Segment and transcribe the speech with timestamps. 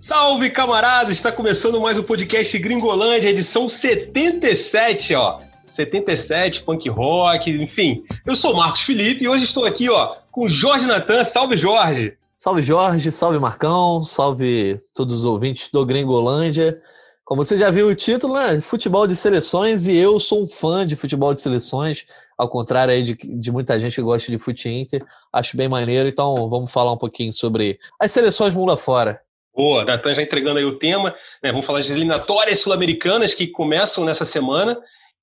[0.00, 1.14] Salve, camaradas!
[1.14, 5.40] Está começando mais um podcast Gringolândia, edição 77, ó.
[5.66, 8.04] 77, punk rock, enfim.
[8.26, 11.24] Eu sou Marcos Felipe e hoje estou aqui, ó, com Jorge Natan.
[11.24, 12.16] Salve, Jorge!
[12.36, 13.10] Salve, Jorge!
[13.10, 14.02] Salve, Marcão!
[14.02, 16.80] Salve todos os ouvintes do Gringolândia.
[17.24, 18.60] Como você já viu o título, né?
[18.60, 22.04] Futebol de seleções e eu sou um fã de futebol de seleções,
[22.42, 25.04] ao contrário aí de, de muita gente que gosta de fute inter.
[25.32, 29.20] Acho bem maneiro, então vamos falar um pouquinho sobre as seleções mundo afora.
[29.54, 31.14] Boa, Natan já entregando aí o tema.
[31.42, 31.50] Né?
[31.50, 34.78] Vamos falar das eliminatórias sul-americanas que começam nessa semana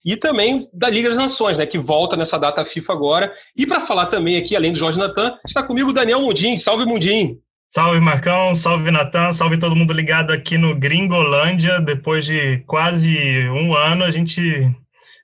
[0.05, 3.33] e também da Liga das Nações, né, que volta nessa data FIFA agora.
[3.55, 6.57] E para falar também aqui, além do Jorge Natan, está comigo o Daniel Mundim.
[6.57, 7.37] Salve, Mundim!
[7.67, 11.79] Salve, Marcão, salve, Natan, salve todo mundo ligado aqui no Gringolândia.
[11.79, 14.41] Depois de quase um ano, a gente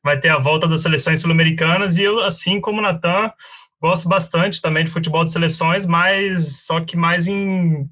[0.05, 3.31] vai ter a volta das seleções sul-americanas e eu, assim como o Natan,
[3.81, 7.89] gosto bastante também de futebol de seleções, mas só que mais em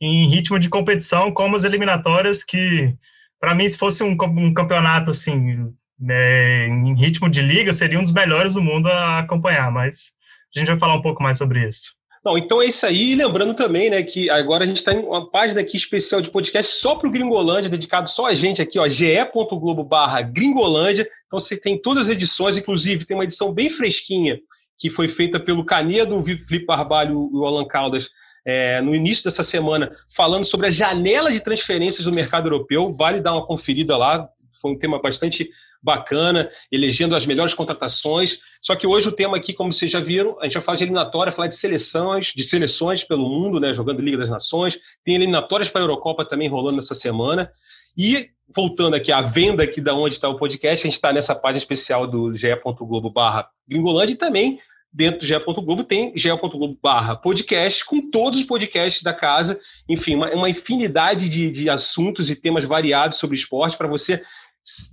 [0.00, 2.96] em ritmo de competição, como as eliminatórias, que
[3.38, 8.02] para mim, se fosse um, um campeonato assim, né, em ritmo de liga, seria um
[8.02, 10.12] dos melhores do mundo a acompanhar, mas
[10.54, 11.94] a gente vai falar um pouco mais sobre isso.
[12.24, 13.14] Não, então é isso aí.
[13.14, 16.76] Lembrando também, né, que agora a gente está em uma página aqui especial de podcast
[16.76, 21.08] só para o Gringolândia, dedicado só a gente aqui, ó, ge.globo barra Gringolândia.
[21.26, 24.38] Então você tem todas as edições, inclusive tem uma edição bem fresquinha
[24.78, 28.08] que foi feita pelo Canedo, Felipe Barbalho e o Alan Caldas,
[28.46, 32.92] é, no início dessa semana, falando sobre a janela de transferências do mercado europeu.
[32.94, 34.26] Vale dar uma conferida lá,
[34.60, 35.50] foi um tema bastante
[35.82, 38.38] bacana, elegendo as melhores contratações.
[38.60, 40.84] Só que hoje o tema aqui, como vocês já viram, a gente vai falar de
[40.84, 44.78] eliminatória, falar de seleções, de seleções pelo mundo, né, jogando Liga das Nações.
[45.04, 47.50] Tem eliminatórias para a Eurocopa também rolando nessa semana.
[47.96, 51.34] E voltando aqui à venda aqui da onde está o podcast, a gente está nessa
[51.34, 54.60] página especial do ge.globo barra Gringolândia e também
[54.92, 55.38] dentro do GE.
[55.38, 61.28] Globo tem ge.globo barra podcast, com todos os podcasts da casa, enfim, uma, uma infinidade
[61.28, 64.22] de, de assuntos e temas variados sobre esporte para você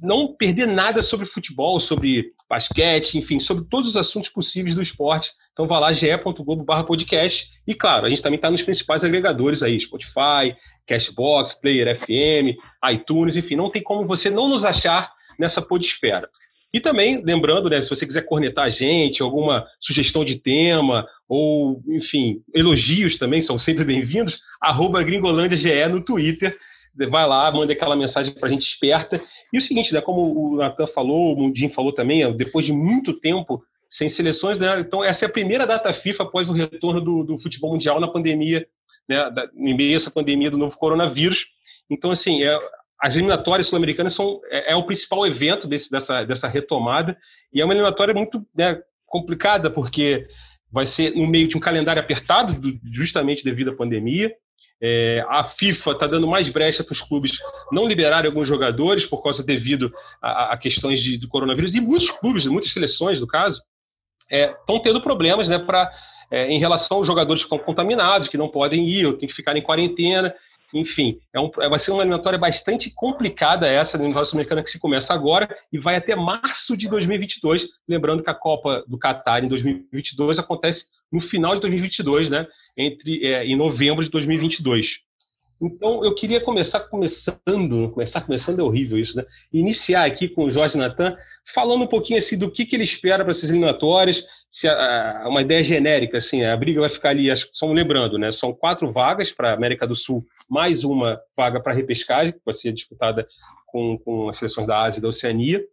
[0.01, 5.31] não perder nada sobre futebol, sobre basquete, enfim, sobre todos os assuntos possíveis do esporte.
[5.51, 7.49] Então vá lá, ge.globo barra podcast.
[7.67, 10.55] E claro, a gente também está nos principais agregadores aí, Spotify,
[10.87, 12.57] Cashbox, Player FM,
[12.91, 16.29] iTunes, enfim, não tem como você não nos achar nessa podesfera.
[16.73, 21.81] E também, lembrando, né, se você quiser cornetar a gente, alguma sugestão de tema, ou,
[21.87, 26.57] enfim, elogios também são sempre bem-vindos, arroba gringolândiage no Twitter.
[27.09, 29.21] Vai lá, manda aquela mensagem para a gente esperta.
[29.53, 33.13] E o seguinte, né, como o Natan falou, o Mundim falou também, depois de muito
[33.13, 37.23] tempo sem seleções, né, então essa é a primeira data FIFA após o retorno do,
[37.23, 38.67] do futebol mundial na pandemia,
[39.07, 41.45] né, da, em meio a essa pandemia do novo coronavírus.
[41.89, 42.59] Então, assim, é,
[42.99, 47.17] as eliminatórias sul-americanas são é, é, o principal evento desse, dessa, dessa retomada
[47.53, 50.27] e é uma eliminatória muito né, complicada porque
[50.71, 52.59] vai ser no meio de um calendário apertado
[52.91, 54.33] justamente devido à pandemia
[54.81, 57.39] é, a FIFA está dando mais brecha para os clubes
[57.71, 62.11] não liberarem alguns jogadores por causa devido a, a questões de, do coronavírus e muitos
[62.11, 63.61] clubes, muitas seleções, no caso,
[64.29, 65.91] estão é, tendo problemas né, para
[66.29, 69.35] é, em relação aos jogadores que estão contaminados, que não podem ir, ou têm que
[69.35, 70.33] ficar em quarentena.
[70.73, 74.79] Enfim, é um, vai ser uma eliminatória bastante complicada essa, no nosso americana que se
[74.79, 77.67] começa agora e vai até março de 2022.
[77.87, 82.45] Lembrando que a Copa do Catar em 2022 acontece no final de 2022, né?
[82.77, 85.06] Entre é, em novembro de 2022.
[85.59, 89.25] Então, eu queria começar começando, começar começando é horrível isso, né?
[89.51, 93.23] Iniciar aqui com o Jorge Natan, falando um pouquinho assim do que, que ele espera
[93.23, 97.31] para essas eliminatórias, se a, a, uma ideia genérica, assim, a briga vai ficar ali,
[97.31, 98.31] acho, só lembrando, né?
[98.31, 102.53] São quatro vagas para a América do Sul, mais uma vaga para repescagem, que vai
[102.53, 103.27] ser disputada
[103.65, 105.63] com, com as seleções da Ásia e da Oceania.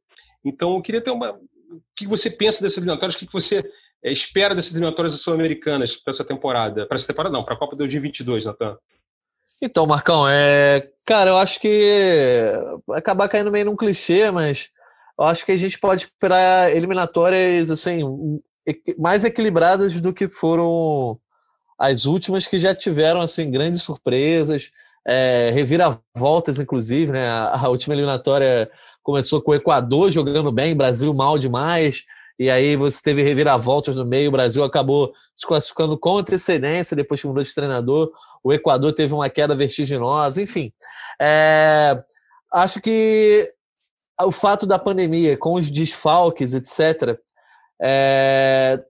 [0.43, 1.33] Então, eu queria ter uma.
[1.33, 3.17] O que você pensa dessas eliminatórias?
[3.17, 3.62] O que você
[4.03, 6.87] é, espera dessas eliminatórias sul-americanas para essa temporada?
[6.87, 8.77] Para essa temporada, não, para a Copa de 2022, Natan.
[9.63, 10.89] Então, Marcão, é...
[11.07, 12.53] cara, eu acho que
[12.87, 14.71] vai acabar caindo meio num clichê, mas
[15.19, 18.41] eu acho que a gente pode esperar eliminatórias assim
[18.99, 21.19] mais equilibradas do que foram
[21.79, 24.71] as últimas que já tiveram assim grandes surpresas,
[25.06, 27.29] é, reviravoltas, inclusive, né?
[27.29, 28.71] A, última eliminatória
[29.03, 32.05] começou com o Equador jogando bem, Brasil mal demais,
[32.39, 37.21] e aí você teve reviravoltas no meio, o Brasil acabou se classificando com antecedência depois
[37.21, 40.73] que mudou de treinador, o Equador teve uma queda vertiginosa, enfim.
[41.21, 42.03] É,
[42.53, 43.53] acho que
[44.21, 47.19] o fato da pandemia, com os desfalques, etc.,
[47.81, 48.83] é,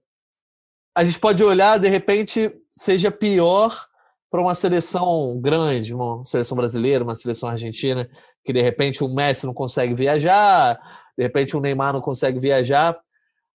[0.95, 3.87] a gente pode olhar, de repente, seja pior
[4.29, 8.09] para uma seleção grande, uma seleção brasileira, uma seleção argentina,
[8.43, 10.79] que de repente o Messi não consegue viajar,
[11.17, 12.97] de repente o Neymar não consegue viajar.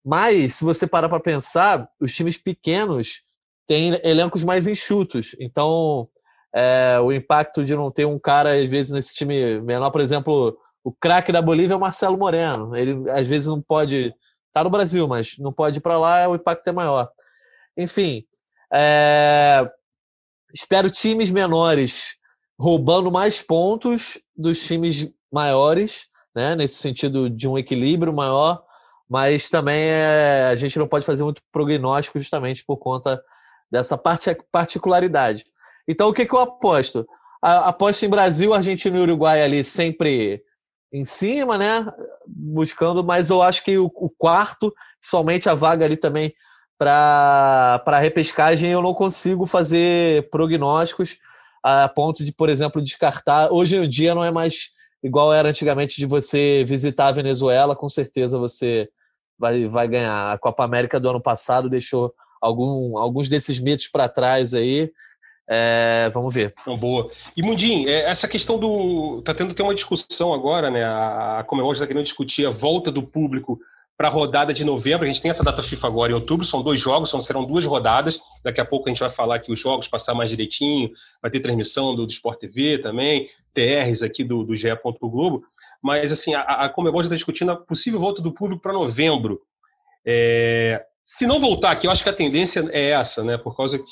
[0.04, 3.22] Mas, se você parar para pensar, os times pequenos
[3.66, 5.36] têm elencos mais enxutos.
[5.38, 6.08] Então,
[6.54, 10.58] é, o impacto de não ter um cara, às vezes, nesse time menor, por exemplo,
[10.82, 12.74] o craque da Bolívia é o Marcelo Moreno.
[12.74, 14.14] Ele, às vezes, não pode.
[14.52, 17.08] Tá no Brasil, mas não pode ir para lá, o impacto é maior.
[17.76, 18.24] Enfim,
[18.72, 19.70] é,
[20.52, 22.16] espero times menores
[22.58, 28.62] roubando mais pontos dos times maiores, né, nesse sentido de um equilíbrio maior,
[29.10, 33.20] mas também é, a gente não pode fazer muito prognóstico justamente por conta
[33.68, 35.46] dessa parte, particularidade.
[35.88, 37.04] Então, o que, que eu aposto?
[37.42, 40.44] aposto em Brasil, Argentina e Uruguai ali sempre
[40.92, 41.84] em cima, né?
[42.28, 46.32] Buscando, mas eu acho que o, o quarto, somente a vaga ali também
[46.78, 51.16] para a repescagem, eu não consigo fazer prognósticos
[51.62, 53.52] a ponto de, por exemplo, descartar.
[53.52, 54.68] Hoje em dia não é mais
[55.02, 58.88] igual era antigamente de você visitar a Venezuela, com certeza você
[59.40, 60.32] vai, vai ganhar.
[60.32, 64.92] A Copa América do ano passado deixou algum, alguns desses mitos para trás aí.
[65.48, 66.54] É, vamos ver.
[66.78, 67.10] boa.
[67.36, 69.22] E Mundim, é, essa questão do.
[69.22, 70.84] Tá tendo que ter uma discussão agora, né?
[70.84, 73.58] A Comebol está querendo discutir a volta do público
[73.96, 75.04] para a rodada de novembro.
[75.04, 77.64] A gente tem essa data FIFA agora em outubro, são dois jogos, são, serão duas
[77.66, 78.20] rodadas.
[78.44, 80.90] Daqui a pouco a gente vai falar aqui os jogos, passar mais direitinho.
[81.20, 84.68] Vai ter transmissão do, do Sport TV também, TRs aqui do, do GE.
[85.00, 85.42] Globo.
[85.82, 89.40] Mas assim, a, a Comebol já está discutindo a possível volta do público para novembro.
[90.04, 93.36] É, se não voltar aqui, eu acho que a tendência é essa, né?
[93.38, 93.82] Por causa,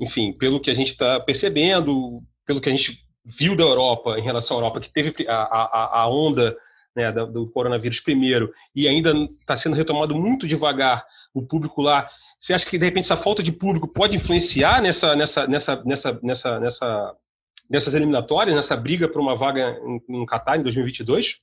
[0.00, 4.22] enfim, pelo que a gente está percebendo, pelo que a gente viu da Europa em
[4.22, 6.56] relação à Europa, que teve a, a, a onda
[6.96, 12.08] né, do coronavírus primeiro e ainda está sendo retomado muito devagar o público lá.
[12.40, 16.20] Você acha que de repente essa falta de público pode influenciar nessa, nessa, nessa, nessa,
[16.22, 17.16] nessa, nessa,
[17.68, 19.78] nessas eliminatórias, nessa briga por uma vaga
[20.08, 21.38] em Qatar em 2022?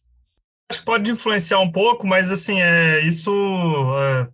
[0.69, 3.31] Acho que pode influenciar um pouco, mas assim, é, isso
[3.99, 4.27] é,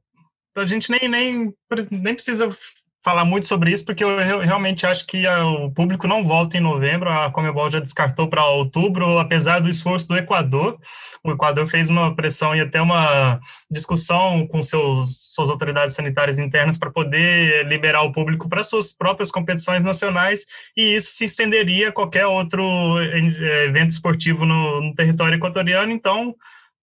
[0.61, 1.53] a gente nem, nem,
[1.91, 2.55] nem precisa
[3.03, 7.09] falar muito sobre isso, porque eu realmente acho que o público não volta em novembro,
[7.09, 10.79] a Comebol já descartou para outubro, apesar do esforço do Equador.
[11.23, 13.39] O Equador fez uma pressão e até uma
[13.69, 19.31] discussão com seus, suas autoridades sanitárias internas para poder liberar o público para suas próprias
[19.31, 20.45] competições nacionais,
[20.77, 25.91] e isso se estenderia a qualquer outro eh, evento esportivo no, no território equatoriano.
[25.91, 26.35] Então,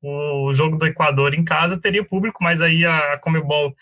[0.03, 3.75] o jogo do Equador em casa teria público, mas aí a Comebol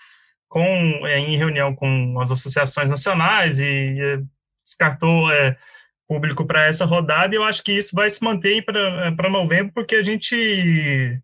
[0.48, 4.22] com, é, em reunião com as associações nacionais e
[4.64, 5.56] descartou é,
[6.08, 9.72] público para essa rodada, e eu acho que isso vai se manter para é, novembro,
[9.72, 11.20] porque a gente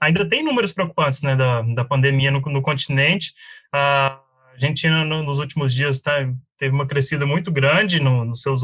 [0.00, 3.32] ainda tem números preocupantes né, da, da pandemia no, no continente.
[3.72, 4.18] A
[4.52, 6.28] Argentina, no, nos últimos dias, tá,
[6.58, 8.62] teve uma crescida muito grande no, nos seus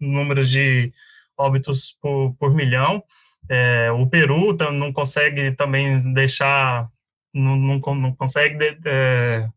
[0.00, 0.92] números de
[1.36, 3.02] óbitos por, por milhão.
[3.48, 6.88] É, o Peru não consegue também deixar
[7.38, 9.48] não, não, não consegue é,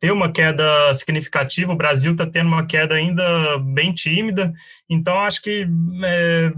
[0.00, 1.72] ter uma queda significativa.
[1.72, 4.52] O Brasil está tendo uma queda ainda bem tímida.
[4.88, 5.66] Então, acho que
[6.04, 6.52] é,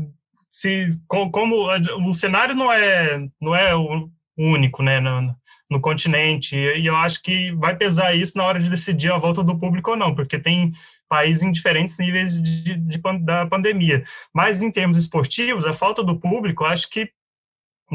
[0.50, 1.68] se como
[2.08, 5.34] o cenário não é não é o único, né, no,
[5.70, 6.56] no, continente.
[6.56, 9.90] E eu acho que vai pesar isso na hora de decidir a volta do público
[9.90, 10.72] ou não, porque tem
[11.08, 14.04] países em diferentes níveis de, de, de da pandemia.
[14.34, 17.10] Mas em termos esportivos, a falta do público, acho que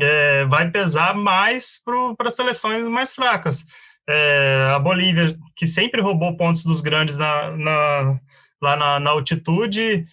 [0.01, 1.81] é, vai pesar mais
[2.17, 3.65] para seleções mais fracas.
[4.07, 8.19] É, a Bolívia, que sempre roubou pontos dos grandes na, na
[8.61, 10.05] lá na, na altitude,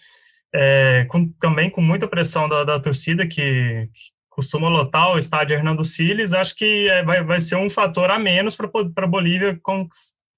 [0.55, 5.55] é, com, também com muita pressão da, da torcida, que, que, costuma lotar o estádio
[5.55, 9.61] Hernando Siles, acho que é, vai, vai ser um fator a menos para a Bolívia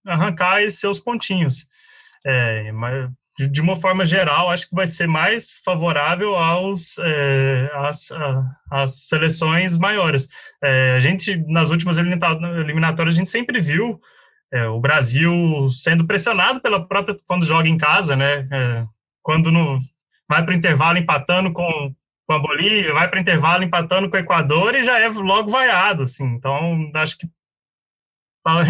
[0.05, 1.69] arrancar esses seus pontinhos.
[2.27, 8.09] É, mas de uma forma geral, acho que vai ser mais favorável aos é, às,
[8.71, 10.29] às seleções maiores.
[10.63, 14.01] É, a gente, nas últimas eliminatórias, a gente sempre viu
[14.53, 18.47] é, o Brasil sendo pressionado pela própria quando joga em casa, né?
[18.53, 18.85] É,
[19.21, 19.81] quando no,
[20.29, 21.93] vai para o intervalo empatando com,
[22.27, 25.51] com a Bolívia, vai para o intervalo empatando com o Equador e já é logo
[25.51, 26.25] vaiado, assim.
[26.25, 27.27] Então, acho que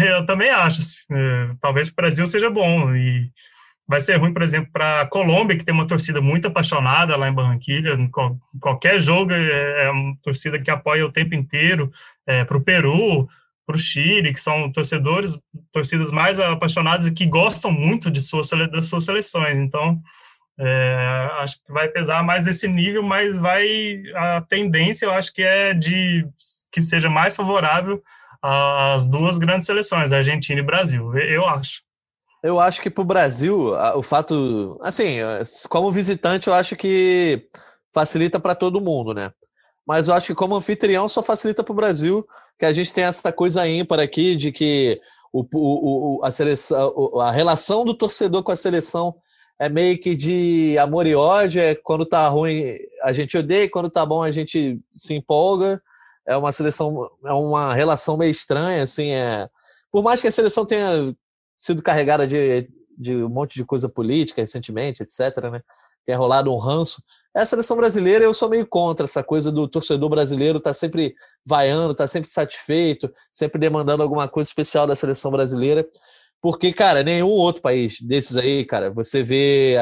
[0.07, 3.29] eu também acho, assim, é, talvez o Brasil seja bom e
[3.87, 7.29] vai ser ruim, por exemplo, para a Colômbia, que tem uma torcida muito apaixonada lá
[7.29, 7.93] em Barranquilha.
[7.93, 8.09] Em
[8.59, 11.91] qualquer jogo é, é uma torcida que apoia o tempo inteiro.
[12.25, 13.27] É, para o Peru,
[13.65, 15.37] para o Chile, que são torcedores,
[15.71, 19.59] torcidas mais apaixonadas e que gostam muito de suas, das suas seleções.
[19.59, 20.01] Então,
[20.59, 25.43] é, acho que vai pesar mais nesse nível, mas vai a tendência, eu acho que
[25.43, 26.25] é de
[26.71, 28.01] que seja mais favorável
[28.41, 31.17] às duas grandes seleções, Argentina e Brasil.
[31.17, 31.84] Eu acho.
[32.45, 34.79] Eu acho que para o Brasil, o fato.
[34.81, 35.17] Assim,
[35.69, 37.47] como visitante, eu acho que
[37.93, 39.31] facilita para todo mundo, né?
[39.85, 42.25] mas eu acho que como anfitrião só facilita para o Brasil,
[42.57, 44.99] que a gente tem essa coisa ímpar aqui de que
[45.31, 49.15] o, o, o, a, seleção, a relação do torcedor com a seleção
[49.59, 53.89] é meio que de amor e ódio, é quando tá ruim a gente odeia, quando
[53.89, 55.81] tá bom a gente se empolga.
[56.27, 59.47] É uma seleção, é uma relação meio estranha, assim, é...
[59.91, 61.15] Por mais que a seleção tenha
[61.57, 65.61] sido carregada de, de um monte de coisa política recentemente, etc., né?
[66.05, 67.01] Tenha rolado um ranço,
[67.35, 71.13] é a seleção brasileira, eu sou meio contra essa coisa do torcedor brasileiro tá sempre
[71.45, 75.85] vaiando, tá sempre satisfeito, sempre demandando alguma coisa especial da seleção brasileira.
[76.41, 79.75] Porque, cara, nenhum outro país desses aí, cara, você vê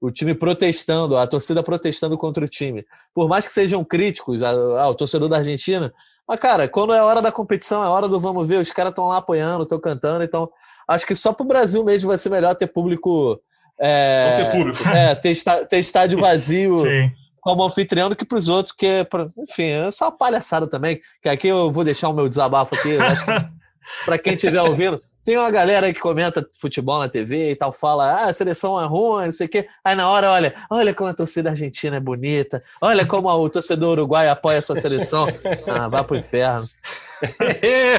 [0.00, 2.86] o time protestando, a torcida protestando contra o time.
[3.12, 5.92] Por mais que sejam críticos, ah, o torcedor da Argentina,
[6.26, 9.08] mas, cara, quando é hora da competição, é hora do vamos ver, os caras estão
[9.08, 10.48] lá apoiando, estão cantando, então
[10.88, 13.40] acho que só para o Brasil mesmo vai ser melhor ter público
[13.78, 14.88] é, ter público.
[14.88, 15.34] É, ter,
[15.68, 16.82] ter estádio vazio
[17.40, 19.06] como anfitrião do que para os outros, que, é
[19.38, 21.00] enfim, é só uma palhaçada também.
[21.22, 23.30] Que aqui eu vou deixar o meu desabafo aqui, acho que
[24.06, 28.10] para quem estiver ouvindo, tem uma galera que comenta futebol na TV e tal, fala,
[28.10, 29.68] ah, a seleção é ruim, não sei o quê.
[29.84, 33.92] Aí na hora, olha, olha como a torcida argentina é bonita, olha como o torcedor
[33.92, 35.26] uruguai apoia a sua seleção.
[35.66, 36.68] Ah, vá pro inferno.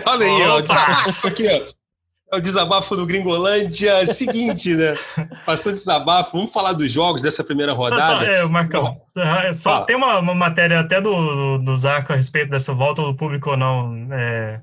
[0.05, 0.57] olha aí, ó,
[1.27, 1.73] aqui, ó.
[2.31, 4.05] É o desabafo do Gringolândia.
[4.07, 4.93] Seguinte, né?
[5.45, 6.37] Passou desabafo.
[6.37, 8.01] Vamos falar dos jogos dessa primeira rodada.
[8.01, 12.49] Só, é, Marcão, é, só tem uma, uma, matéria até do, do Zarco a respeito
[12.49, 14.07] dessa volta do público ou não.
[14.11, 14.59] É,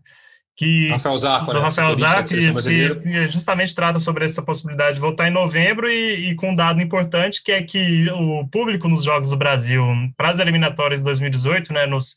[0.56, 1.60] que, Rafael Zarco, do né?
[1.60, 6.34] Rafael Zarco, isso, que justamente trata sobre essa possibilidade de voltar em novembro e, e,
[6.34, 9.82] com um dado importante, que é que o público nos Jogos do Brasil,
[10.16, 12.16] para as eliminatórias de 2018, né, nos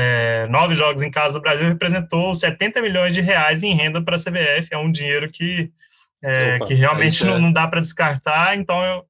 [0.00, 4.14] é, nove jogos em casa do Brasil, representou 70 milhões de reais em renda para
[4.14, 4.68] a CBF.
[4.70, 5.72] É um dinheiro que,
[6.22, 7.38] é, Opa, que realmente não, é.
[7.40, 9.04] não, dá para descartar, então eu,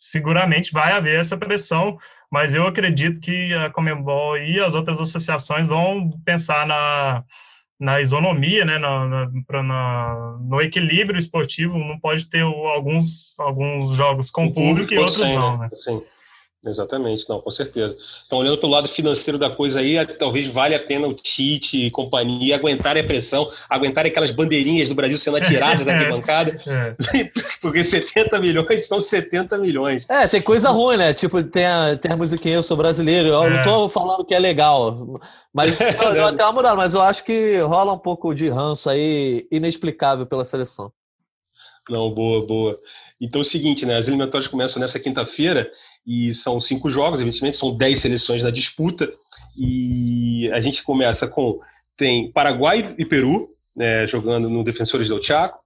[0.00, 1.98] seguramente vai haver essa pressão,
[2.32, 7.22] mas eu acredito que a Comembol e as outras associações vão pensar na,
[7.78, 14.30] na isonomia, né, na, na, na, no equilíbrio esportivo, não pode ter alguns, alguns jogos
[14.30, 15.58] com público, público e outros não.
[15.58, 15.68] Né?
[15.74, 16.00] Sim.
[16.66, 17.96] Exatamente, não, com certeza.
[18.26, 21.86] Então, olhando para o lado financeiro da coisa aí, talvez valha a pena o Tite
[21.86, 27.30] e companhia aguentarem a pressão, aguentarem aquelas bandeirinhas do Brasil sendo atiradas da arquibancada, é.
[27.62, 30.04] porque 70 milhões são 70 milhões.
[30.10, 31.14] É, tem coisa ruim, né?
[31.14, 33.50] Tipo, tem a, tem a musiquinha Eu Sou Brasileiro, eu é.
[33.50, 35.20] não tô falando que é legal,
[35.54, 38.90] mas eu, eu até uma mudada, mas eu acho que rola um pouco de ranço
[38.90, 40.92] aí, inexplicável pela seleção.
[41.88, 42.78] Não, boa, boa.
[43.20, 43.96] Então é o seguinte, né?
[43.96, 45.70] As eliminatórias começam nessa quinta-feira
[46.06, 49.12] e são cinco jogos, evidentemente, são dez seleções na disputa.
[49.56, 51.58] E a gente começa com
[51.96, 53.48] tem Paraguai e Peru
[53.78, 55.60] né, jogando no Defensores del Chaco,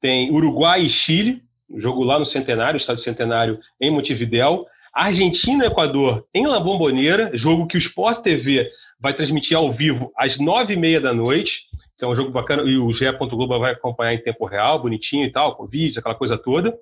[0.00, 1.42] tem Uruguai e Chile,
[1.76, 7.66] jogo lá no Centenário, Estado Centenário em Montevidéu, Argentina e Equador em La Bombonera, jogo
[7.66, 8.68] que o Sport TV
[9.00, 11.62] vai transmitir ao vivo às nove e meia da noite.
[11.94, 13.10] Então, é um jogo bacana e o GE.
[13.12, 16.76] Globo vai acompanhar em tempo real, bonitinho e tal, com vídeos, aquela coisa toda.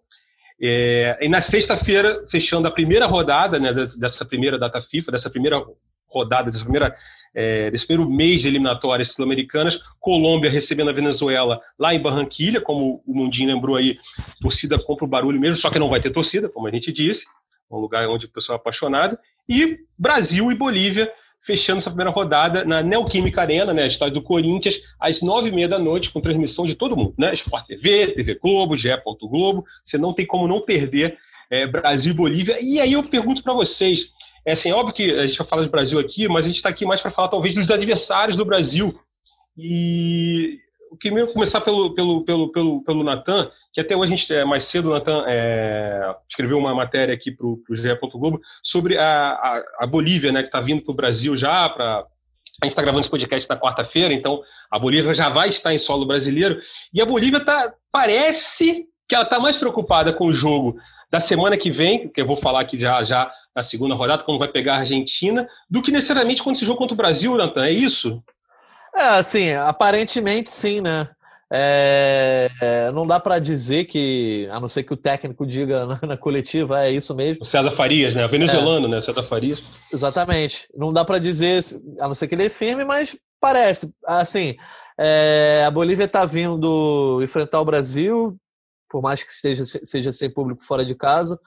[0.61, 5.65] É, e na sexta-feira, fechando a primeira rodada né, dessa primeira data FIFA, dessa primeira
[6.09, 6.97] rodada, dessa primeira,
[7.33, 13.03] é, desse primeiro mês de eliminatórias sul-americanas, Colômbia recebendo a Venezuela lá em Barranquilha, como
[13.07, 13.99] o Mundinho lembrou aí,
[14.41, 17.27] torcida compra o barulho mesmo, só que não vai ter torcida, como a gente disse,
[17.71, 19.17] um lugar onde o pessoal é apaixonado,
[19.49, 24.81] e Brasil e Bolívia fechando essa primeira rodada na Neoquímica Arena, né, estádio do Corinthians,
[25.01, 27.33] às nove e meia da noite, com transmissão de todo mundo, né?
[27.35, 28.89] Sport TV, TV Globo, GE.
[29.21, 29.65] Globo.
[29.85, 31.19] Você não tem como não perder
[31.51, 32.59] é, Brasil e Bolívia.
[32.61, 34.13] E aí eu pergunto para vocês,
[34.45, 36.69] é assim, óbvio que a gente vai falar de Brasil aqui, mas a gente está
[36.69, 38.99] aqui mais para falar talvez dos adversários do Brasil.
[39.57, 40.59] E
[40.91, 44.45] eu queria começar pelo, pelo, pelo, pelo, pelo Natan, que até hoje a gente, é,
[44.45, 47.97] mais cedo o Natan é, escreveu uma matéria aqui para o GE.
[48.13, 52.05] Globo sobre a, a, a, Bolívia, né, que está vindo para o Brasil já, a
[52.65, 56.05] gente está gravando esse podcast na quarta-feira, então a Bolívia já vai estar em solo
[56.05, 56.61] brasileiro.
[56.93, 60.77] E a Bolívia tá, parece que ela está mais preocupada com o jogo
[61.09, 64.41] da semana que vem, que eu vou falar aqui já, já na segunda rodada, como
[64.41, 67.65] vai pegar a Argentina, do que necessariamente quando esse jogo contra o Brasil, Natan.
[67.65, 68.21] É isso?
[68.93, 71.09] É, assim, aparentemente sim, né?
[71.51, 75.99] É, é, não dá para dizer que, a não ser que o técnico diga na,
[76.03, 77.43] na, coletiva, é isso mesmo.
[77.43, 78.25] O César Farias, né?
[78.27, 79.01] O venezuelano, é, né?
[79.01, 79.63] César Farias.
[79.93, 80.69] Exatamente.
[80.77, 81.61] Não dá para dizer,
[82.01, 83.95] a não ser que ele é firme, mas parece.
[84.07, 84.57] Assim,
[85.01, 88.37] é, a Bolívia está vindo enfrentar o Brasil,
[88.91, 91.41] por mais que esteja, seja sem público fora de casa.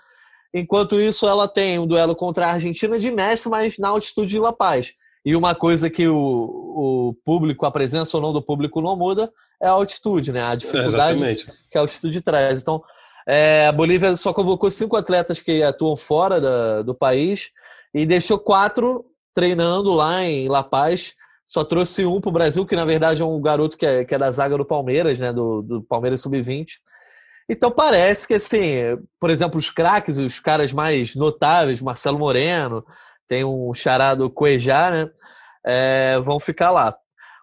[0.53, 4.39] Enquanto isso, ela tem um duelo contra a Argentina de Messi, mas na altitude de
[4.39, 4.93] La Paz.
[5.23, 9.31] E uma coisa que o, o público, a presença ou não do público não muda
[9.61, 10.41] é a altitude, né?
[10.41, 12.61] A dificuldade é, que a altitude traz.
[12.61, 12.81] Então,
[13.27, 17.51] é, a Bolívia só convocou cinco atletas que atuam fora da, do país
[17.93, 21.13] e deixou quatro treinando lá em La Paz.
[21.45, 24.15] Só trouxe um para o Brasil, que na verdade é um garoto que é, que
[24.15, 25.31] é da zaga do Palmeiras, né?
[25.31, 26.65] Do, do Palmeiras Sub-20.
[27.49, 32.83] Então parece que, assim, por exemplo, os craques, os caras mais notáveis, Marcelo Moreno,
[33.27, 35.09] tem um charado Cuejá, né?
[35.65, 36.95] É, vão ficar lá.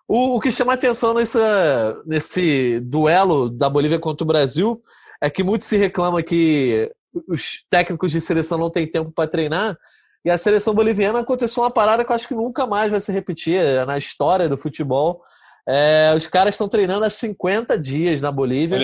[0.08, 4.80] O, o, que chama atenção nessa, nesse duelo da Bolívia contra o Brasil
[5.20, 6.90] é que muito se reclama que
[7.28, 9.76] os técnicos de seleção não têm tempo para treinar.
[10.24, 13.12] E a seleção boliviana aconteceu uma parada que eu acho que nunca mais vai se
[13.12, 15.22] repetir na história do futebol.
[15.68, 18.78] É, os caras estão treinando há 50 dias na Bolívia.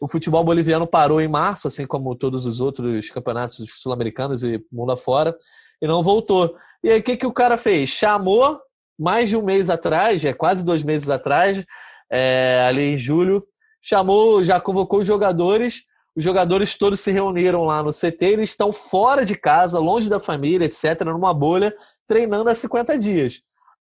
[0.00, 4.92] O futebol boliviano parou em março, assim como todos os outros campeonatos sul-americanos e mundo
[4.92, 5.36] afora,
[5.80, 6.54] e não voltou.
[6.82, 7.90] E aí o que, que o cara fez?
[7.90, 8.60] Chamou
[9.00, 11.64] mais de um mês atrás, é quase dois meses atrás,
[12.12, 13.42] é, ali em julho,
[13.82, 18.74] chamou, já convocou os jogadores, os jogadores todos se reuniram lá no CT, eles estão
[18.74, 21.74] fora de casa, longe da família, etc., numa bolha,
[22.06, 23.40] treinando há 50 dias.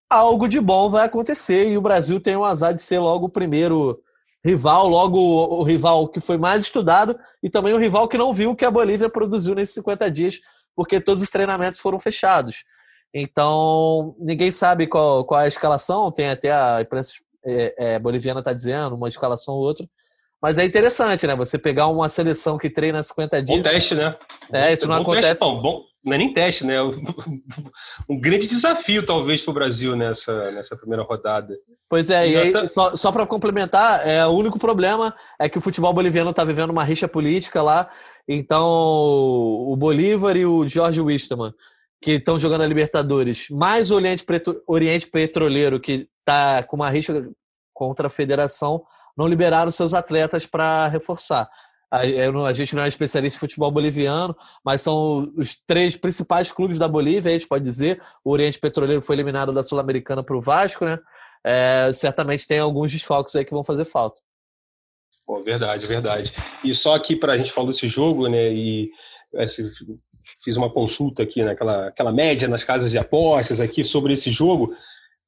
[0.09, 3.29] Algo de bom vai acontecer e o Brasil tem o azar de ser logo o
[3.29, 3.99] primeiro
[4.43, 8.51] rival, logo o, rival que foi mais estudado e também o rival que não viu
[8.51, 10.39] o que a Bolívia produziu nesses 50 dias,
[10.73, 12.63] porque todos os treinamentos foram fechados.
[13.13, 17.13] Então, ninguém sabe qual, qual é a escalação, tem até a imprensa
[17.45, 19.87] é, é, boliviana está dizendo, uma escalação ou outra.
[20.41, 21.35] Mas é interessante, né?
[21.35, 23.57] Você pegar uma seleção que treina 50 dias.
[23.57, 24.15] Bom teste, né?
[24.53, 25.27] É, isso não acontece.
[25.27, 25.61] Teste, não.
[25.61, 26.75] Bom, não é nem teste, né?
[28.07, 31.55] Um grande desafio, talvez, para o Brasil nessa, nessa primeira rodada.
[31.89, 35.61] Pois é, e aí, só, só para complementar, é, o único problema é que o
[35.61, 37.89] futebol boliviano está vivendo uma rixa política lá.
[38.27, 41.53] Então, o Bolívar e o Jorge Wisterman,
[42.01, 44.25] que estão jogando a Libertadores, mais o Oriente,
[44.65, 47.29] Oriente Petroleiro, que está com uma rixa
[47.73, 48.83] contra a federação,
[49.17, 51.49] não liberaram seus atletas para reforçar.
[51.91, 56.87] A, gente não é especialista em futebol boliviano, mas são os três principais clubes da
[56.87, 57.99] Bolívia, a gente pode dizer.
[58.23, 60.99] O Oriente Petroleiro foi eliminado da Sul-Americana para o Vasco, né?
[61.43, 64.21] É, certamente tem alguns desfalques aí que vão fazer falta.
[65.25, 66.31] Pô, verdade, verdade.
[66.63, 68.53] E só aqui para a gente falar desse jogo, né?
[68.53, 68.91] E
[69.33, 69.71] esse,
[70.43, 74.73] fiz uma consulta aqui naquela aquela média nas casas de apostas aqui sobre esse jogo.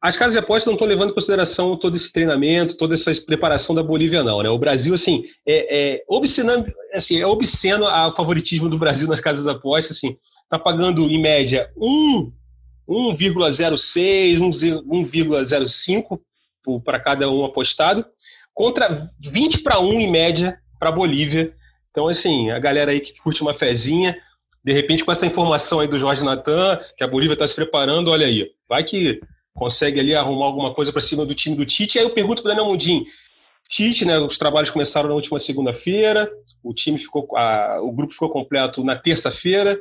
[0.02, 3.76] As casas de apostas não estão levando em consideração todo esse treinamento, toda essa preparação
[3.76, 4.42] da Bolívia, não.
[4.42, 4.50] Né?
[4.50, 9.44] O Brasil, assim, é, é, obscenando, assim, é obsceno o favoritismo do Brasil nas casas
[9.44, 9.98] de apostas.
[9.98, 16.20] Assim, está pagando, em média, 1,06, 1,05
[16.84, 18.04] para cada um apostado,
[18.56, 21.54] contra 20 para 1 em média para a Bolívia.
[21.92, 24.18] Então, assim, a galera aí que curte uma fezinha,
[24.64, 28.12] de repente, com essa informação aí do Jorge Natan, que a Bolívia está se preparando,
[28.12, 29.20] olha aí, vai que
[29.54, 31.98] consegue ali arrumar alguma coisa para cima do time do Tite.
[31.98, 33.06] Aí eu pergunto para o Daniel Mundim,
[33.70, 36.30] Tite, né, os trabalhos começaram na última segunda-feira,
[36.64, 39.80] o time ficou, a, o grupo ficou completo na terça-feira,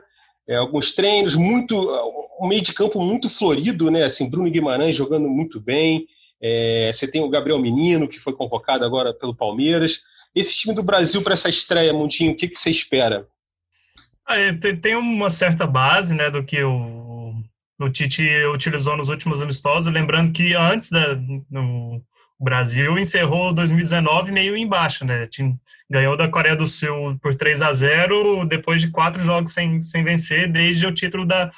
[0.49, 1.77] é, alguns treinos, muito,
[2.41, 6.07] um meio de campo muito florido, né, assim, Bruno Guimarães jogando muito bem,
[6.41, 10.01] é, você tem o Gabriel Menino, que foi convocado agora pelo Palmeiras.
[10.35, 13.29] Esse time do Brasil para essa estreia, Mundinho, o que, que você espera?
[14.37, 17.01] É, tem uma certa base né, do que o
[17.81, 21.17] o Tite utilizou nos últimos amistosos, lembrando que antes da,
[21.51, 22.03] no
[22.39, 25.27] Brasil encerrou 2019 meio embaixo, né?
[25.91, 30.05] Ganhou da Coreia do Sul por 3 a 0 depois de quatro jogos sem, sem
[30.05, 31.51] vencer, desde o título da,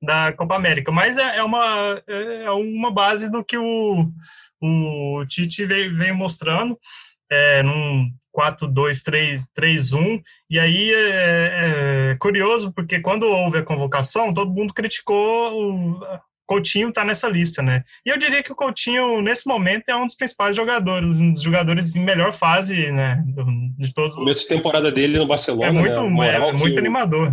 [0.00, 0.92] da Copa América.
[0.92, 4.12] Mas é, é uma, é uma base do que o,
[4.60, 6.78] o Tite veio, veio mostrando
[7.30, 10.22] é, num 4-2-3-1.
[10.50, 16.00] E aí é, é, curioso, porque quando houve a convocação, todo mundo criticou o
[16.46, 17.82] Coutinho está nessa lista, né?
[18.04, 21.42] E eu diria que o Coutinho, nesse momento, é um dos principais jogadores, um dos
[21.42, 23.22] jogadores em melhor fase, né?
[23.78, 24.16] De todos.
[24.16, 25.68] Começo de temporada dele no Barcelona.
[25.68, 26.34] É muito, né?
[26.34, 27.32] é, muito animador.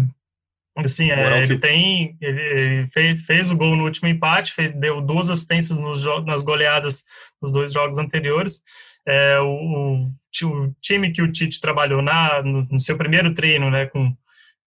[0.77, 2.15] Assim, é, ele tem.
[2.21, 7.03] Ele fez, fez, o gol no último empate, fez, deu duas assistências nos, nas goleadas
[7.41, 8.61] nos dois jogos anteriores.
[9.05, 10.09] É, o,
[10.43, 14.15] o, time que o Tite trabalhou na, no, no seu primeiro treino, né, com,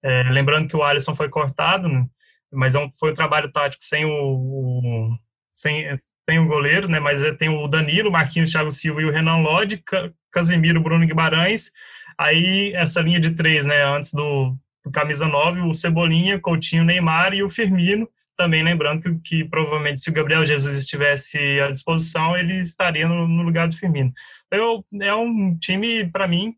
[0.02, 2.06] é, lembrando que o Alisson foi cortado, né,
[2.52, 5.18] mas é um, foi um trabalho tático sem o, o
[5.52, 5.86] sem,
[6.28, 9.38] sem o goleiro, né, mas é, tem o Danilo, Marquinhos, Thiago Silva e o Renan
[9.38, 9.82] Lodge,
[10.30, 11.70] Casemiro, Bruno Guimarães,
[12.18, 17.34] aí essa linha de três, né, antes do, do camisa 9, o Cebolinha, Coutinho, Neymar
[17.34, 18.08] e o Firmino,
[18.42, 23.28] também lembrando que, que, provavelmente se o Gabriel Jesus estivesse à disposição, ele estaria no,
[23.28, 24.12] no lugar do Firmino.
[24.50, 26.56] Eu, é um time, para mim,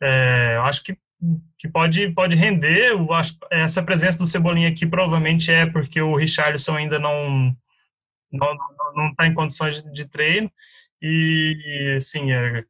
[0.00, 0.96] é, eu acho que,
[1.58, 2.92] que pode, pode render.
[2.92, 7.52] Eu acho, essa presença do Cebolinha aqui provavelmente é porque o Richarlison ainda não
[8.30, 8.56] não
[8.94, 10.48] não está em condições de, de, treino.
[11.02, 12.64] E, assim, é,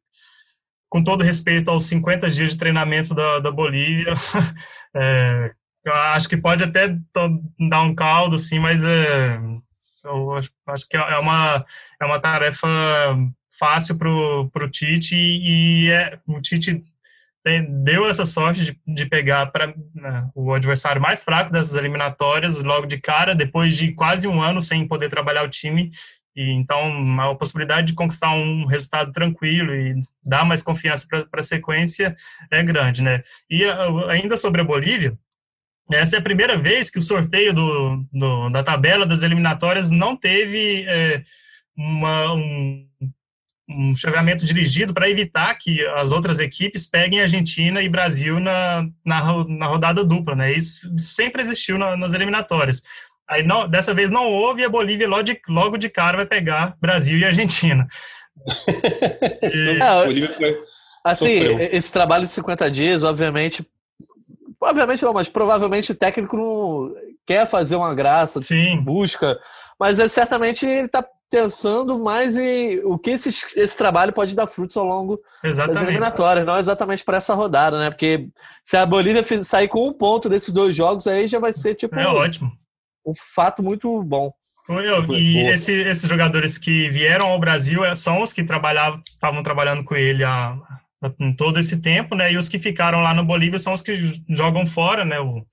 [0.89, 4.15] com todo respeito aos 50 dias de treinamento da, da Bolívia,
[4.95, 5.53] é,
[5.85, 6.95] eu acho que pode até
[7.69, 9.39] dar um caldo, assim, mas é,
[10.03, 10.33] eu
[10.67, 11.65] acho que é uma,
[12.01, 12.67] é uma tarefa
[13.57, 16.83] fácil para o Tite e é, o Tite
[17.83, 22.85] deu essa sorte de, de pegar para né, o adversário mais fraco dessas eliminatórias logo
[22.85, 25.91] de cara, depois de quase um ano sem poder trabalhar o time.
[26.35, 31.43] E então a possibilidade de conquistar um resultado tranquilo e dar mais confiança para a
[31.43, 32.15] sequência
[32.51, 33.23] é grande, né?
[33.49, 33.63] E
[34.09, 35.17] ainda sobre a Bolívia,
[35.91, 40.15] essa é a primeira vez que o sorteio do, do da tabela das eliminatórias não
[40.15, 41.23] teve é,
[41.75, 42.87] uma, um,
[43.69, 49.45] um chaveamento dirigido para evitar que as outras equipes peguem Argentina e Brasil na, na,
[49.47, 50.51] na rodada dupla, né?
[50.51, 52.81] Isso, isso sempre existiu na, nas eliminatórias.
[53.27, 56.25] Aí não, dessa vez não houve e a Bolívia logo de, logo de cara vai
[56.25, 57.87] pegar Brasil e Argentina.
[59.43, 60.45] e...
[60.45, 60.57] É,
[61.03, 61.39] assim,
[61.71, 63.63] esse trabalho de 50 dias, obviamente,
[64.61, 66.93] Obviamente não, mas provavelmente o técnico não
[67.25, 68.81] quer fazer uma graça, Sim.
[68.81, 69.39] busca,
[69.79, 74.47] mas é, certamente ele está pensando mais em o que esse, esse trabalho pode dar
[74.47, 75.75] frutos ao longo exatamente.
[75.75, 77.89] das eliminatórias, não exatamente para essa rodada, né?
[77.89, 78.27] Porque
[78.63, 81.95] se a Bolívia sair com um ponto desses dois jogos, aí já vai ser tipo
[81.97, 82.51] é um, ótimo.
[83.05, 84.33] um fato muito bom.
[84.67, 89.41] Eu, e esse, esses jogadores que vieram ao Brasil é, são os que trabalhavam, estavam
[89.41, 90.55] trabalhando com ele há,
[91.19, 92.31] em todo esse tempo, né?
[92.31, 95.19] E os que ficaram lá no Bolívia são os que jogam fora, né?
[95.19, 95.45] O,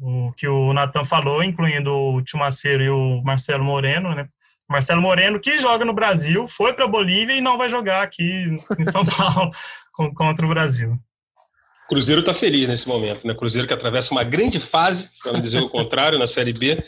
[0.00, 4.28] o que o Natan falou, incluindo o Timaceiro e o Marcelo Moreno, né?
[4.68, 8.46] Marcelo Moreno, que joga no Brasil, foi para a Bolívia e não vai jogar aqui
[8.78, 9.50] em São Paulo
[10.14, 10.98] contra o Brasil.
[11.88, 13.34] Cruzeiro está feliz nesse momento, né?
[13.34, 16.82] Cruzeiro que atravessa uma grande fase, para não dizer o contrário, na Série B.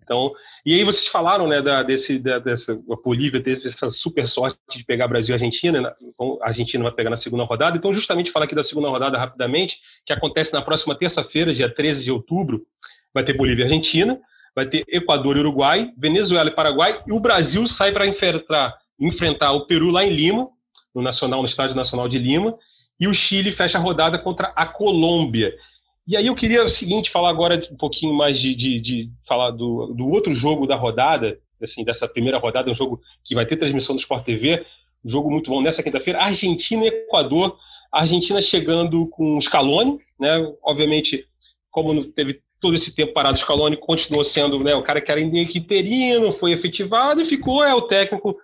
[0.00, 0.32] Então,
[0.68, 4.58] e aí vocês falaram, né, da, desse, da, dessa, a Bolívia teve essa super sorte
[4.70, 5.92] de pegar Brasil e Argentina, né?
[6.42, 9.80] a Argentina vai pegar na segunda rodada, então justamente falar aqui da segunda rodada rapidamente,
[10.04, 12.66] que acontece na próxima terça-feira, dia 13 de outubro,
[13.14, 14.20] vai ter Bolívia e Argentina,
[14.54, 19.52] vai ter Equador e Uruguai, Venezuela e Paraguai, e o Brasil sai para enfrentar, enfrentar
[19.52, 20.50] o Peru lá em Lima,
[20.94, 22.54] no Nacional, no Estádio Nacional de Lima,
[23.00, 25.54] e o Chile fecha a rodada contra a Colômbia.
[26.08, 29.50] E aí eu queria o seguinte, falar agora um pouquinho mais de, de, de falar
[29.50, 33.58] do, do outro jogo da rodada, assim, dessa primeira rodada, um jogo que vai ter
[33.58, 34.64] transmissão do Sport TV,
[35.04, 37.58] um jogo muito bom nessa quinta-feira, Argentina e Equador,
[37.92, 41.26] a Argentina chegando com o Scaloni, né, obviamente,
[41.70, 45.20] como teve todo esse tempo parado, o Scaloni continuou sendo né, o cara que era
[45.20, 48.34] interino, foi efetivado e ficou, é o técnico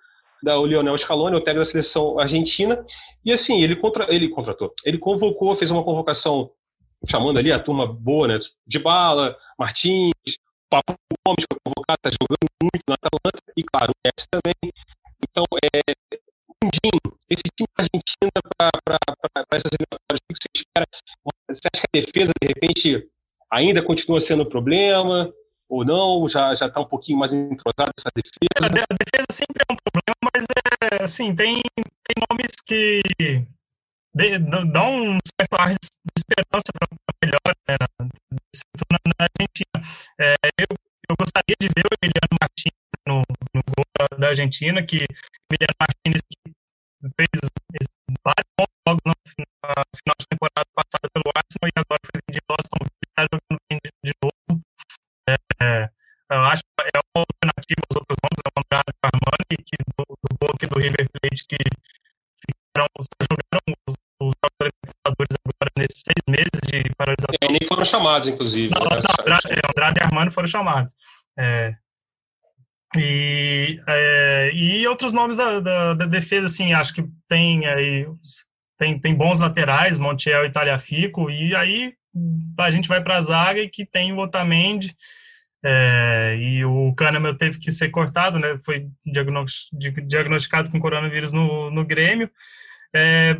[0.43, 2.85] da o Lionel Scaloni, o técnico da seleção argentina,
[3.25, 6.51] e assim, ele, contra, ele contratou, ele convocou, fez uma convocação
[7.09, 8.39] chamando ali a turma boa, né?
[8.67, 10.13] De Bala, Martins,
[10.71, 10.95] Papo
[11.27, 14.73] Gomes, foi convocado, está jogando muito na Atalanta, e claro, o Messi também.
[15.23, 15.95] Então, é,
[16.63, 20.87] Mundinho, esse time da Argentina para essas eliminatórias, o que você espera?
[21.49, 23.09] Você acha que a defesa, de repente,
[23.51, 25.33] ainda continua sendo um problema?
[25.69, 26.29] Ou não?
[26.29, 28.67] Já está um pouquinho mais entrosada essa defesa?
[28.67, 30.47] A defesa sempre é um problema, mas
[30.93, 33.03] é, assim, tem, tem nomes que
[34.15, 35.79] dá um certo ar de
[36.17, 36.89] esperança para
[37.23, 39.77] melhor né, na, na Argentina.
[40.21, 40.71] É, eu,
[41.11, 43.23] eu gostaria de ver o Emiliano Martins no,
[43.55, 45.03] no gol da Argentina, que
[45.51, 46.23] Emiliano Martins
[47.19, 47.29] fez
[48.23, 49.15] vários bons jogos no,
[49.67, 52.79] na final de temporada passada pelo Arsenal e agora foi vendido ao Aston
[53.19, 54.63] jogando bem de, de novo.
[55.61, 55.91] É,
[56.31, 60.05] eu acho que é uma alternativa aos outros nomes, é o Andrade Armani, que do,
[60.07, 61.59] do gol aqui do River Plate, que
[62.41, 63.97] ficaram, jogaram os
[65.95, 67.37] seis meses de paralisação.
[67.41, 68.75] É, nem foram chamados, inclusive.
[68.75, 69.03] Não, né?
[69.03, 70.93] não, Andrade, é, Andrade e Armando foram chamados.
[71.39, 71.75] É,
[72.97, 78.07] e, é, e outros nomes da, da, da, defesa, assim, acho que tem aí
[78.79, 81.95] tem, tem bons laterais, Montiel e Taliafico, e aí
[82.59, 84.97] a gente vai para a zaga e que tem o Otamendi,
[85.65, 91.85] é, e o Kahneman teve que ser cortado, né, foi diagnosticado com coronavírus no, no
[91.85, 92.31] Grêmio,
[92.95, 93.37] é,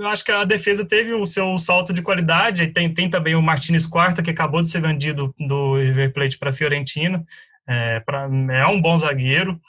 [0.00, 2.68] eu acho que a defesa teve o seu salto de qualidade.
[2.68, 6.50] Tem, tem também o Martinez Quarta, que acabou de ser vendido do River Plate para
[6.50, 7.24] a Fiorentina.
[7.66, 9.60] É, pra, é um bom zagueiro.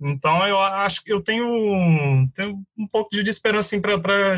[0.00, 4.36] Então, eu acho que eu tenho, tenho um pouco de esperança assim, para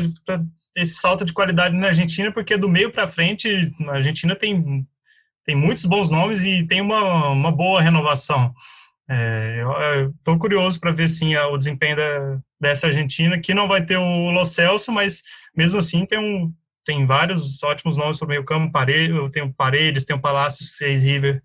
[0.75, 4.85] esse salto de qualidade na Argentina, porque do meio para frente, a Argentina tem,
[5.45, 8.53] tem muitos bons nomes e tem uma, uma boa renovação.
[9.07, 13.85] É, eu estou curioso para ver sim o desempenho da, dessa Argentina, que não vai
[13.85, 15.21] ter o Lo Celso, mas
[15.55, 16.51] mesmo assim tem, um,
[16.83, 20.65] tem vários ótimos nomes sobre o meio campo, Paredes, tem o Paredes, tem o Palácio,
[20.85, 21.41] ex-River,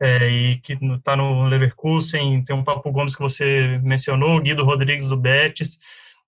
[0.00, 5.08] é, e que está no Leverkusen, tem o Papo Gomes que você mencionou, Guido Rodrigues
[5.08, 5.78] do Betis,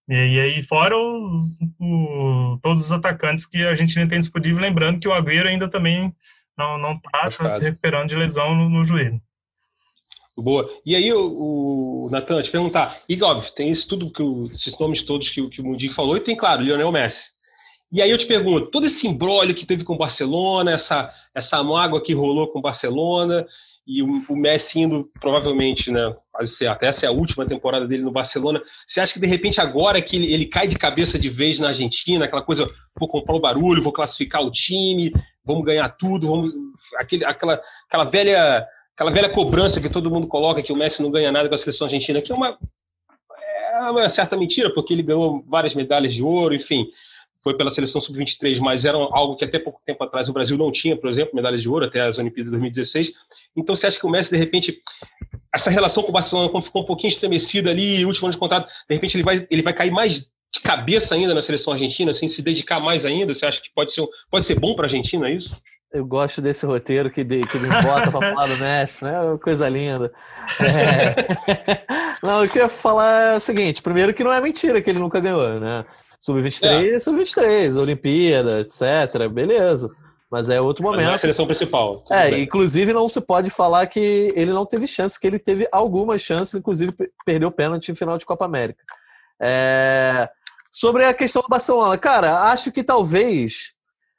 [0.08, 5.00] e, e aí fora os, o, todos os atacantes que a Argentina tem disponível, lembrando
[5.00, 6.14] que o Agüero ainda também
[6.56, 9.20] não não tá, tá se recuperando de lesão no, no joelho.
[10.40, 10.70] Boa.
[10.86, 14.78] E aí, o, o Natan, te perguntar, e óbvio, tem isso tudo que o, esses
[14.78, 17.30] nomes todos que, que o Mundinho falou, e tem, claro, Lionel Messi.
[17.90, 21.62] E aí eu te pergunto, todo esse embrólio que teve com o Barcelona, essa, essa
[21.64, 23.46] mágoa que rolou com o Barcelona,
[23.84, 26.14] e o, o Messi indo, provavelmente, né,
[26.70, 30.00] até essa é a última temporada dele no Barcelona, você acha que de repente agora
[30.00, 32.64] que ele, ele cai de cabeça de vez na Argentina, aquela coisa,
[32.96, 35.10] vou comprar o barulho, vou classificar o time,
[35.44, 36.52] vamos ganhar tudo, vamos
[36.96, 38.68] aquele, aquela, aquela velha
[38.98, 41.58] aquela velha cobrança que todo mundo coloca que o Messi não ganha nada com a
[41.58, 42.58] seleção argentina, que é uma,
[43.72, 46.84] é uma certa mentira, porque ele ganhou várias medalhas de ouro, enfim,
[47.40, 50.72] foi pela seleção sub-23, mas era algo que até pouco tempo atrás o Brasil não
[50.72, 53.12] tinha, por exemplo, medalhas de ouro até as Olimpíadas de 2016.
[53.56, 54.82] Então você acha que o Messi, de repente,
[55.54, 58.66] essa relação com o Barcelona, como ficou um pouquinho estremecida ali, último ano de contrato,
[58.66, 62.26] de repente ele vai, ele vai cair mais de cabeça ainda na seleção argentina, assim,
[62.26, 63.32] se dedicar mais ainda?
[63.32, 65.56] Você acha que pode ser, pode ser bom para a Argentina isso?
[65.92, 69.12] Eu gosto desse roteiro que, de, que me bota para falar do Messi, né?
[69.42, 70.12] Coisa linda.
[70.60, 71.86] É...
[72.22, 74.90] Não, o que eu ia falar é o seguinte: primeiro, que não é mentira que
[74.90, 75.84] ele nunca ganhou, né?
[76.18, 76.98] Sub-23 é.
[76.98, 79.28] sub-23, Olimpíada, etc.
[79.30, 79.88] Beleza.
[80.30, 80.98] Mas é outro momento.
[80.98, 82.04] Mas não é a seleção principal.
[82.10, 82.42] É, bem.
[82.42, 86.54] inclusive não se pode falar que ele não teve chance, que ele teve algumas chances,
[86.54, 86.92] inclusive
[87.24, 88.82] perdeu pênalti em final de Copa América.
[89.40, 90.28] É...
[90.70, 93.72] Sobre a questão do Barcelona, cara, acho que talvez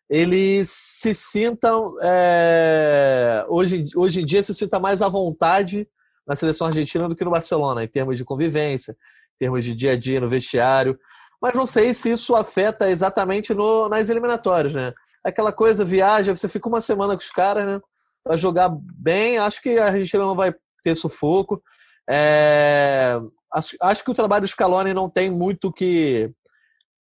[0.10, 1.70] ele se sinta
[2.02, 5.88] é, hoje, hoje em dia se sinta mais à vontade
[6.26, 9.92] na seleção argentina do que no Barcelona, em termos de convivência, em termos de dia
[9.92, 10.98] a dia no vestiário.
[11.42, 14.94] Mas não sei se isso afeta exatamente no, nas eliminatórias, né?
[15.24, 17.80] Aquela coisa, viaja, você fica uma semana com os caras, né?
[18.26, 21.62] Vai jogar bem, acho que a Argentina não vai ter sufoco.
[22.10, 23.20] É,
[23.54, 26.32] acho, acho que o trabalho do Scaloni não tem muito que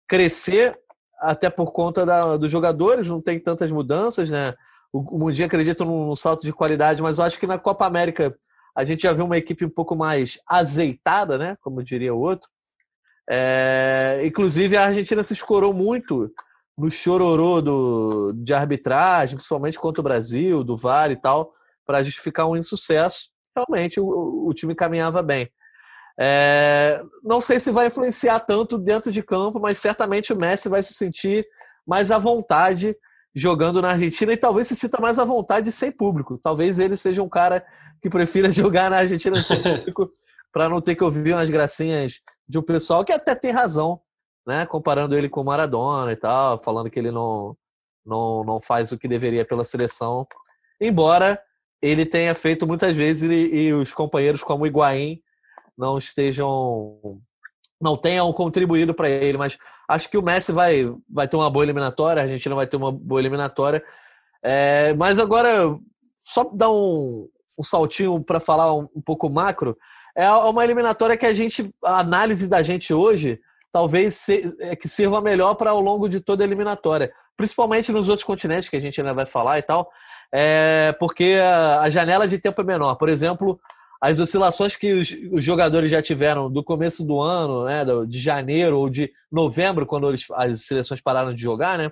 [0.07, 0.77] crescer
[1.19, 4.53] até por conta da, dos jogadores, não tem tantas mudanças, né?
[4.91, 8.35] O, o Mundinho acredita num, salto de qualidade, mas eu acho que na Copa América
[8.75, 11.57] a gente já viu uma equipe um pouco mais azeitada, né?
[11.61, 12.49] Como diria o outro.
[13.29, 16.31] É, inclusive a Argentina se escorou muito
[16.77, 21.53] no chororô do, de arbitragem, principalmente contra o Brasil, do VAR e tal,
[21.85, 23.29] para justificar um insucesso.
[23.55, 25.49] Realmente o, o time caminhava bem.
[26.21, 30.83] É, não sei se vai influenciar tanto dentro de campo, mas certamente o Messi vai
[30.83, 31.47] se sentir
[31.87, 32.93] mais à vontade
[33.33, 36.37] jogando na Argentina e talvez se sinta mais à vontade sem público.
[36.37, 37.65] Talvez ele seja um cara
[38.01, 40.11] que prefira jogar na Argentina sem público
[40.51, 44.01] para não ter que ouvir umas gracinhas de um pessoal que até tem razão,
[44.45, 44.65] né?
[44.65, 47.55] Comparando ele com o Maradona e tal, falando que ele não,
[48.05, 50.27] não, não faz o que deveria pela seleção.
[50.81, 51.41] Embora
[51.81, 55.21] ele tenha feito muitas vezes e, e os companheiros como o Higuaín
[55.79, 57.19] não estejam
[57.81, 61.63] não tenham contribuído para ele, mas acho que o Messi vai, vai ter uma boa
[61.63, 63.81] eliminatória, a Argentina vai ter uma boa eliminatória.
[64.43, 65.77] É, mas agora,
[66.17, 69.77] só dar um, um saltinho para falar um, um, pouco macro,
[70.13, 73.39] é uma eliminatória que a gente, a análise da gente hoje,
[73.71, 78.09] talvez se, é, que sirva melhor para ao longo de toda a eliminatória, principalmente nos
[78.09, 79.89] outros continentes que a gente ainda vai falar e tal,
[80.33, 82.95] é, porque a, a janela de tempo é menor.
[82.95, 83.57] Por exemplo,
[84.01, 88.79] as oscilações que os, os, jogadores já tiveram do começo do ano, né, de janeiro
[88.79, 91.91] ou de novembro, quando eles, as seleções pararam de jogar, né,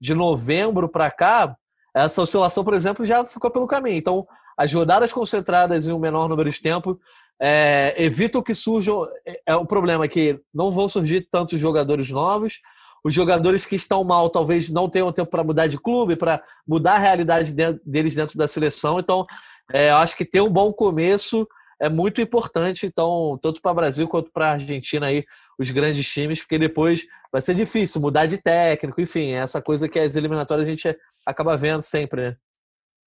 [0.00, 1.56] de novembro para cá,
[1.94, 3.96] essa oscilação, por exemplo, já ficou pelo caminho.
[3.96, 7.00] Então, as rodadas concentradas em um menor número de tempo
[7.40, 9.06] é, evitam que surjam.
[9.26, 12.60] É, é o problema que não vão surgir tantos jogadores novos.
[13.02, 16.94] Os jogadores que estão mal talvez não tenham tempo para mudar de clube, para mudar
[16.94, 18.98] a realidade deles dentro da seleção.
[18.98, 19.24] Então,
[19.72, 21.46] é, eu acho que ter um bom começo
[21.80, 25.24] é muito importante, então, tanto para o Brasil quanto para a Argentina aí,
[25.58, 29.88] os grandes times, porque depois vai ser difícil mudar de técnico, enfim, é essa coisa
[29.88, 32.36] que as eliminatórias a gente acaba vendo sempre, né?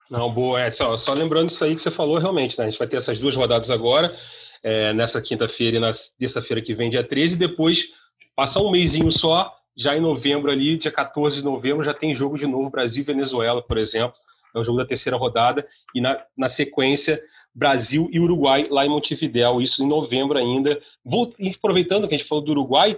[0.10, 2.65] Não, boa, é, só, só lembrando isso aí que você falou, realmente, né?
[2.65, 4.15] A gente vai ter essas duas rodadas agora,
[4.63, 7.89] é, nessa quinta-feira e na terça-feira que vem, dia 13, e depois
[8.36, 12.38] passar um mêsinho só, já em novembro ali, dia 14 de novembro, já tem jogo
[12.38, 14.15] de novo, Brasil e Venezuela, por exemplo
[14.55, 17.21] é o jogo da terceira rodada, e na, na sequência,
[17.53, 20.79] Brasil e Uruguai lá em Montevidéu, isso em novembro ainda.
[21.03, 22.97] Vou, aproveitando que a gente falou do Uruguai,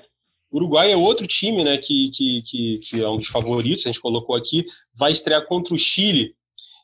[0.52, 4.02] Uruguai é outro time né, que, que, que, que, é um dos favoritos, a gente
[4.02, 6.36] colocou aqui, vai estrear contra o Chile.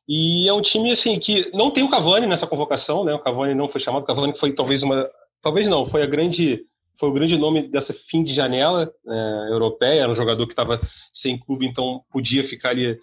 [0.08, 3.14] E é um time assim que não tem o Cavani nessa convocação, né?
[3.14, 5.10] O Cavani não foi chamado, o Cavani foi talvez uma.
[5.42, 6.66] Talvez não, foi a grande.
[6.98, 10.80] Foi o grande nome dessa fim de janela é, europeia, era um jogador que estava
[11.14, 12.98] sem clube, então podia ficar ali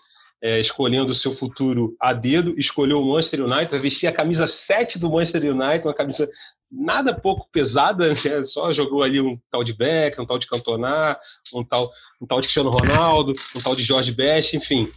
[0.44, 4.46] é, escolhendo o seu futuro a dedo, escolheu o Manchester United, vai vestir a camisa
[4.46, 6.30] 7 do Manchester United, uma camisa
[6.70, 8.44] nada pouco pesada, né?
[8.44, 11.18] só jogou ali um tal de Beck, um tal de Cantona,
[11.54, 14.92] um tal, um tal de Cristiano Ronaldo, um tal de Jorge Best, enfim.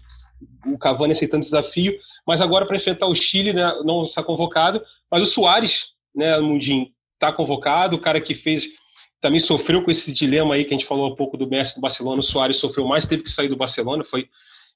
[0.65, 5.23] o Cavani aceitando desafio, mas agora para enfrentar o Chile, né, não está convocado, mas
[5.23, 8.67] o Soares, né, Mundinho, está convocado, o cara que fez
[9.21, 11.81] também sofreu com esse dilema aí que a gente falou um pouco do Messi do
[11.81, 14.27] Barcelona, o Soares sofreu mais, teve que sair do Barcelona, foi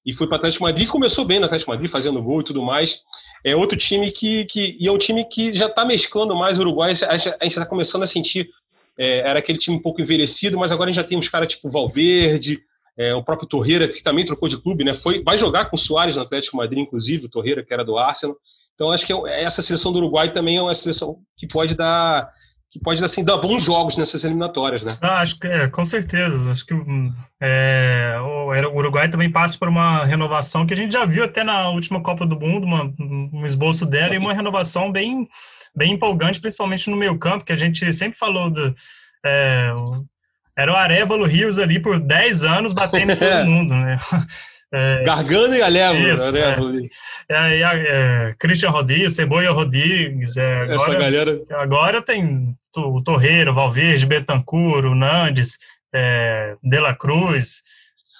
[0.06, 2.62] e foi para o Atlético Madrid, começou bem no Atlético Madrid, fazendo gol e tudo
[2.62, 3.00] mais.
[3.46, 6.62] É outro time que, que e é um time que já está mesclando mais o
[6.62, 8.50] Uruguai, a gente está começando a sentir,
[8.98, 11.48] é, era aquele time um pouco envelhecido, mas agora a gente já tem uns caras
[11.48, 12.60] tipo Valverde,
[12.98, 14.94] é, o próprio Torreira, que também trocou de clube, né?
[14.94, 17.98] Foi, vai jogar com o Soares no Atlético Madrid, inclusive, o Torreira, que era do
[17.98, 18.36] Arsenal.
[18.76, 22.30] Então, acho que é, essa seleção do Uruguai também é uma seleção que pode dar
[22.72, 24.98] que pode assim, dar bons jogos nessas eliminatórias, né?
[25.02, 26.40] Ah, acho que é, com certeza.
[26.50, 26.74] Acho que
[27.42, 31.68] é, o Uruguai também passa por uma renovação que a gente já viu até na
[31.68, 35.28] última Copa do Mundo, uma, um esboço dela, e uma renovação bem,
[35.76, 38.74] bem empolgante, principalmente no meio campo, que a gente sempre falou do.
[39.26, 39.70] É,
[40.58, 44.00] era o Arevalo Rios ali por 10 anos batendo em todo mundo, né?
[44.74, 45.98] É, Gargano e Alévo.
[46.00, 46.56] Isso, é.
[47.30, 50.38] É, é, Christian Rodrigues, Ceboia Rodrigues.
[50.38, 51.42] É, agora, Essa galera.
[51.52, 55.58] Agora tem o Torreiro, Valverde, Betancur, Nandes,
[55.94, 57.62] é, De La Cruz.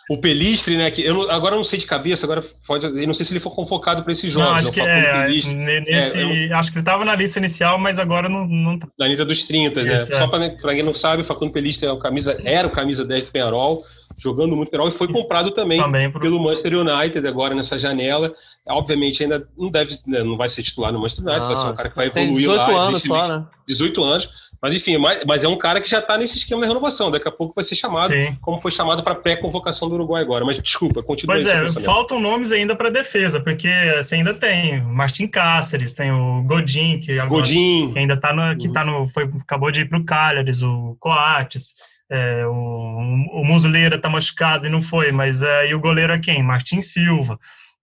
[0.10, 0.92] O Pelistre, né?
[0.92, 2.86] Que eu agora eu não sei de cabeça, agora pode.
[2.86, 4.46] Eu não sei se ele foi convocado para esse jogo.
[4.46, 5.28] Não, acho não, que é.
[5.28, 8.46] Nesse, é, eu, acho que ele estava na lista inicial, mas agora não.
[8.46, 8.78] não...
[8.78, 8.88] Tá.
[9.00, 9.96] Na lista dos 30, né?
[9.96, 10.16] Isso, né?
[10.16, 10.20] É.
[10.20, 13.26] Só para quem não sabe, o Facundo Pelistre é o camisa, era o camisa 10
[13.26, 13.86] do Penharol
[14.21, 16.21] jogando muito Penarol e foi comprado também, também pro...
[16.21, 18.34] pelo Manchester United agora nessa janela.
[18.67, 21.65] Obviamente ainda não deve, né, não vai ser titular no Manchester United, ah, vai ser
[21.65, 22.65] um ah, cara que vai evoluir 18 lá.
[22.65, 23.47] 18 anos só, né?
[23.67, 24.29] 18 anos.
[24.62, 27.10] Mas enfim, mas, mas é um cara que já está nesse esquema de renovação.
[27.10, 28.38] Daqui a pouco vai ser chamado, Sim.
[28.41, 30.45] como foi chamado para pré-convocação do Uruguai agora.
[30.45, 31.36] Mas desculpa, continua.
[31.36, 36.43] Pois é, faltam nomes ainda para defesa, porque você ainda tem Martin Cáceres, tem o
[36.43, 37.91] Godin, que, agora, Godin.
[37.91, 40.95] que ainda está no, que tá no, foi, acabou de ir para o Cagliari, o
[40.99, 41.73] Coates.
[42.12, 46.19] É, o, o Musleira está machucado e não foi, mas é, e o goleiro é
[46.19, 46.43] quem?
[46.43, 47.39] Martin Silva.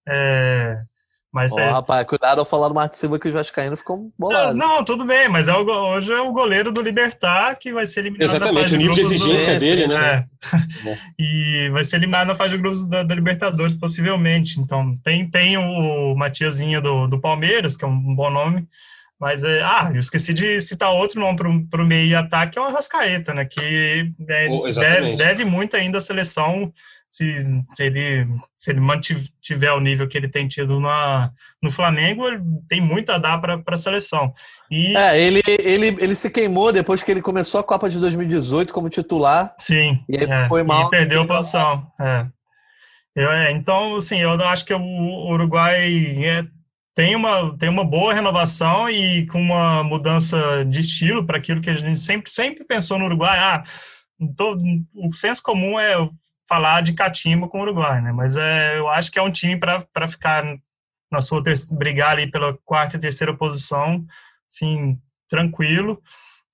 [0.07, 0.79] É,
[1.33, 1.69] mas oh, é...
[1.69, 4.57] rapaz, cuidado ao falar do Martin Silva que o Vascaíno ficou bolado.
[4.57, 7.87] Não, não, tudo bem, mas é o, hoje é o goleiro do Libertar que vai
[7.87, 9.61] ser eliminado Exatamente, o nível de exigência do...
[9.61, 10.25] dele, né?
[10.53, 10.99] É.
[11.19, 14.59] e vai ser eliminado na fase de grupos da, da, Libertadores, possivelmente.
[14.59, 18.67] Então, tem, tem o Matiazinha do, do Palmeiras, que é um bom nome,
[19.21, 22.63] mas, é, ah, eu esqueci de citar outro nome para o meio e ataque, é
[22.63, 23.45] o Arrascaeta, né?
[23.45, 26.73] Que é, oh, deve, deve, muito ainda à seleção,
[27.11, 27.43] se,
[27.75, 32.41] se, ele, se ele mantiver o nível que ele tem tido na, no Flamengo, ele
[32.69, 34.33] tem muito a dar para a seleção.
[34.71, 38.73] E, é, ele, ele, ele se queimou depois que ele começou a Copa de 2018
[38.73, 39.53] como titular.
[39.59, 40.87] Sim, e é, foi mal.
[40.87, 41.91] E perdeu a posição.
[42.01, 42.27] É.
[43.17, 45.91] Eu, é, então, assim, eu acho que o Uruguai
[46.25, 46.45] é,
[46.99, 51.71] tem uma, tem uma boa renovação e com uma mudança de estilo para aquilo que
[51.71, 53.39] a gente sempre, sempre pensou no Uruguai.
[53.39, 53.63] Ah,
[54.37, 54.57] tô,
[54.97, 55.95] o senso comum é
[56.49, 58.11] falar de catimba com o Uruguai, né?
[58.11, 60.43] Mas é, eu acho que é um time para ficar
[61.09, 64.05] na sua brigar ali pela quarta e terceira posição,
[64.49, 66.03] sim, tranquilo.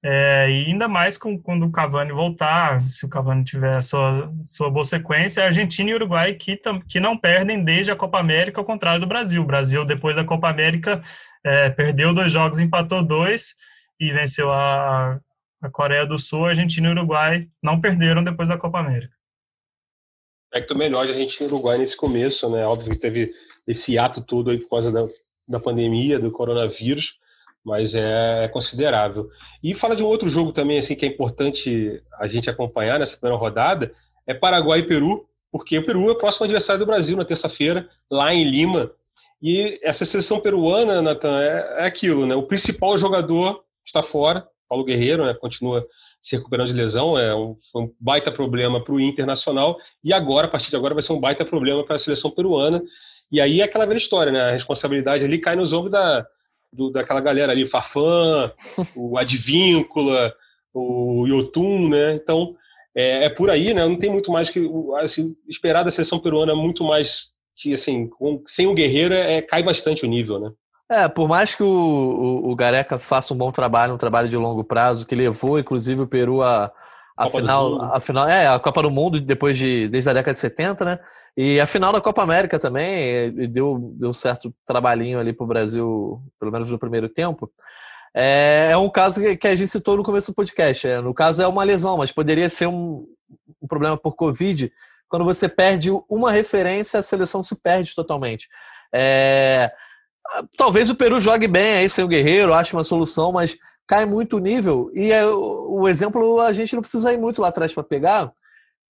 [0.07, 4.69] É, e ainda mais com, quando o Cavani voltar, se o Cavani tiver sua, sua
[4.69, 9.01] boa sequência, Argentina e Uruguai que, que não perdem desde a Copa América, ao contrário
[9.01, 9.41] do Brasil.
[9.41, 11.03] O Brasil, depois da Copa América,
[11.43, 13.55] é, perdeu dois jogos, empatou dois
[13.99, 15.19] e venceu a,
[15.63, 16.45] a Coreia do Sul.
[16.45, 19.15] Argentina e Uruguai não perderam depois da Copa América.
[20.53, 22.67] É que melhor a Argentina e Uruguai nesse começo, né?
[22.67, 23.33] Óbvio que teve
[23.67, 25.09] esse ato todo aí por causa da,
[25.49, 27.19] da pandemia, do coronavírus,
[27.65, 29.31] mas é, é considerável.
[29.63, 33.17] E fala de um outro jogo também assim que é importante a gente acompanhar nessa
[33.17, 33.93] primeira rodada,
[34.27, 37.89] é Paraguai e Peru, porque o Peru é o próximo adversário do Brasil na terça-feira,
[38.11, 38.91] lá em Lima.
[39.41, 42.35] E essa seleção peruana, Natan, é, é, aquilo, né?
[42.35, 45.33] O principal jogador está fora, Paulo Guerreiro, né?
[45.35, 45.87] Continua
[46.21, 50.51] se recuperando de lesão, é um, um baita problema para o Internacional, e agora, a
[50.51, 52.83] partir de agora, vai ser um baita problema para a seleção peruana.
[53.31, 54.41] E aí é aquela velha história, né?
[54.41, 56.27] A responsabilidade ali cai nos ombros da,
[56.75, 58.53] do, daquela galera ali, Farfã,
[58.97, 60.35] o Advíncula,
[60.73, 62.15] o Yotun, né?
[62.15, 62.57] Então,
[62.95, 63.87] é, é, por aí, né?
[63.87, 64.69] Não tem muito mais que
[65.01, 69.63] assim, esperar da seleção peruana muito mais que assim, com, sem o Guerreiro é, cai
[69.63, 70.51] bastante o nível, né?
[70.91, 74.37] É, por mais que o, o, o, Gareca faça um bom trabalho, um trabalho de
[74.37, 76.71] longo prazo, que levou, inclusive, o Peru a,
[77.17, 80.41] a final, a final, é, a Copa do Mundo depois de desde a década de
[80.41, 80.99] 70, né?
[81.37, 85.49] E a final da Copa América também deu, deu um certo trabalhinho ali para o
[85.49, 87.51] Brasil, pelo menos no primeiro tempo.
[88.15, 90.87] É, é um caso que, que, a gente citou no começo do podcast.
[90.87, 93.05] É, no caso, é uma lesão, mas poderia ser um,
[93.61, 94.73] um problema por Covid.
[95.09, 98.49] Quando você perde uma referência, a seleção se perde totalmente.
[98.95, 99.73] É,
[100.57, 103.57] talvez o Peru jogue bem aí sem o Guerreiro, ache uma solução, mas
[103.87, 104.91] cai muito o nível.
[104.95, 108.33] E é, o, exemplo a gente não precisa ir muito lá atrás para pegar,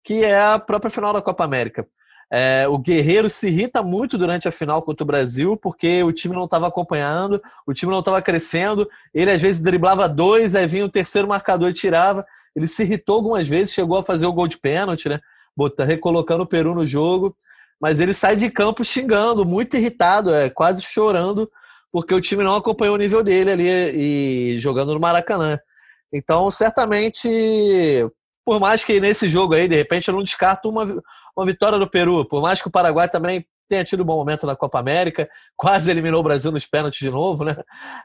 [0.03, 1.86] que é a própria final da Copa América.
[2.32, 6.34] É, o Guerreiro se irrita muito durante a final contra o Brasil, porque o time
[6.34, 8.88] não estava acompanhando, o time não estava crescendo.
[9.12, 12.24] Ele às vezes driblava dois, aí vinha o terceiro marcador e tirava.
[12.57, 15.20] Ele se irritou algumas vezes, chegou a fazer o gol de pênalti, né?
[15.57, 17.36] Bota, recolocando o Peru no jogo.
[17.80, 21.51] Mas ele sai de campo xingando, muito irritado, é, quase chorando,
[21.95, 25.57] porque o time não acompanhou o nível dele ali e jogando no Maracanã.
[26.12, 27.28] Então, certamente,
[28.45, 31.01] por mais que nesse jogo aí, de repente, eu não descarto uma,
[31.36, 34.45] uma vitória do Peru, por mais que o Paraguai também tenha tido um bom momento
[34.45, 37.57] na Copa América, quase eliminou o Brasil nos pênaltis de novo, né?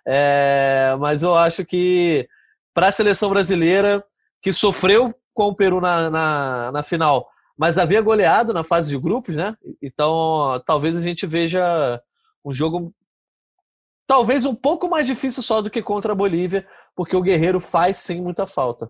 [0.08, 2.30] É, mas eu acho que
[2.76, 4.06] para a seleção brasileira,
[4.40, 7.28] que sofreu com o Peru na, na, na, final,
[7.58, 9.56] mas havia goleado na fase de grupos, né?
[9.82, 12.00] Então talvez a gente veja
[12.46, 12.94] um jogo
[14.10, 17.98] talvez um pouco mais difícil só do que contra a Bolívia, porque o Guerreiro faz
[17.98, 18.90] sim muita falta.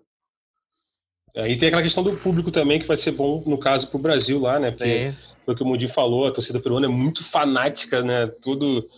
[1.36, 4.00] Aí tem aquela questão do público também, que vai ser bom, no caso, para o
[4.00, 4.70] Brasil lá, né?
[4.70, 5.14] Porque,
[5.44, 8.28] foi o que o Mundi falou, a torcida peruana é muito fanática, né?
[8.40, 8.88] Tudo,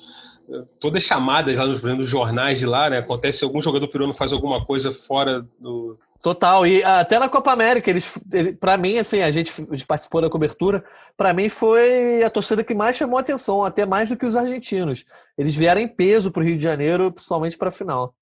[0.78, 2.98] todas chamadas lá nos, nos jornais de lá, né?
[2.98, 5.98] Acontece algum jogador peruano faz alguma coisa fora do.
[6.22, 9.84] Total, e até na Copa América, eles, ele, para mim, assim, a gente, a gente
[9.84, 10.84] participou da cobertura,
[11.16, 14.36] para mim foi a torcida que mais chamou a atenção, até mais do que os
[14.36, 15.04] argentinos.
[15.36, 18.14] Eles vieram em peso para o Rio de Janeiro, principalmente para a final.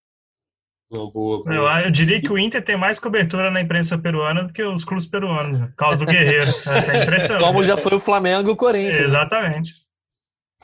[0.90, 1.54] Boa, boa.
[1.54, 4.82] Eu, eu, diria que o Inter tem mais cobertura na imprensa peruana do que os
[4.82, 6.50] clubes peruanos, por causa do Guerreiro.
[6.66, 7.44] É, impressionante.
[7.44, 9.12] Como já foi o Flamengo e o Corinthians.
[9.12, 9.80] Né?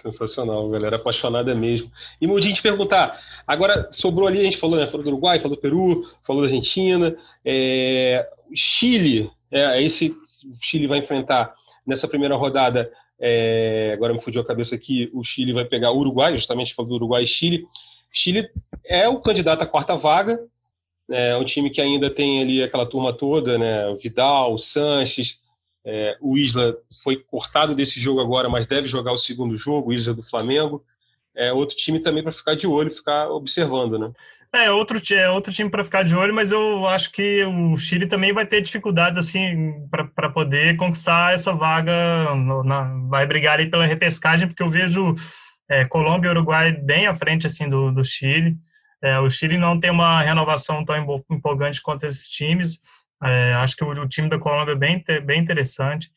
[0.01, 1.91] Sensacional, galera apaixonada mesmo.
[2.21, 4.87] E Mudinho, te perguntar, agora sobrou ali, a gente falou, né?
[4.87, 10.15] Falou do Uruguai, falou do Peru, falou da Argentina, é, Chile, é, esse
[10.61, 11.55] Chile vai enfrentar
[11.87, 15.99] nessa primeira rodada, é, agora me fugiu a cabeça aqui, o Chile vai pegar o
[15.99, 17.67] Uruguai, justamente falou do Uruguai e Chile.
[18.13, 18.49] Chile
[18.85, 20.39] é o candidato à quarta vaga,
[21.11, 23.95] é um time que ainda tem ali aquela turma toda, né?
[23.95, 25.39] Vidal, o Sanches,
[25.87, 29.93] é, o Isla foi cortado desse jogo agora, mas deve jogar o segundo jogo, o
[29.93, 30.85] Isla do Flamengo.
[31.33, 34.11] É outro time também para ficar de olho, ficar observando, né?
[34.53, 38.07] É outro, é outro time para ficar de olho, mas eu acho que o Chile
[38.07, 42.35] também vai ter dificuldades assim para poder conquistar essa vaga,
[42.65, 45.15] na, vai brigar ali pela repescagem, porque eu vejo
[45.69, 48.57] é, Colômbia e Uruguai bem à frente assim do, do Chile.
[49.03, 50.97] É, o Chile não tem uma renovação tão
[51.31, 52.81] empolgante quanto esses times.
[53.23, 56.11] É, acho que o, o, time da Colômbia é bem, bem interessante.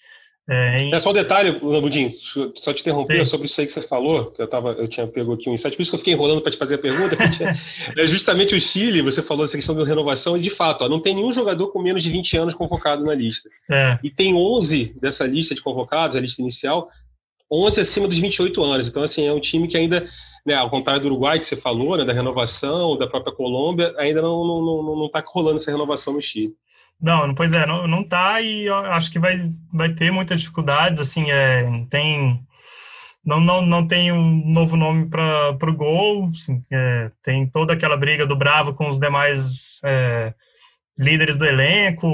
[0.52, 0.93] É, em...
[0.93, 2.12] é só um detalhe, Budinho,
[2.56, 3.26] só te interromper Sim.
[3.26, 5.76] sobre isso aí que você falou, que eu, tava, eu tinha pego aqui um insight,
[5.76, 7.16] por isso que eu fiquei enrolando para te fazer a pergunta,
[7.95, 11.00] é justamente o Chile, você falou essa questão da renovação, e de fato, ó, não
[11.00, 13.47] tem nenhum jogador com menos de 20 anos convocado na lista.
[13.70, 14.00] É.
[14.04, 16.89] E tem 11 dessa lista de convocados, a lista inicial,
[17.52, 18.88] 11 acima dos 28 anos.
[18.88, 20.10] Então, assim, é um time que ainda,
[20.43, 24.22] né, ao contrário do Uruguai, que você falou, né, da renovação, da própria Colômbia, ainda
[24.22, 26.56] não está não, não, não tá rolando essa renovação no Chile.
[27.02, 31.32] Não, pois é, não, não tá e acho que vai, vai ter muitas dificuldades, assim,
[31.32, 32.45] é, tem...
[33.24, 37.97] Não, não, não tem um novo nome para o gol, assim, é, tem toda aquela
[37.97, 40.34] briga do Bravo com os demais é,
[40.97, 42.08] líderes do elenco,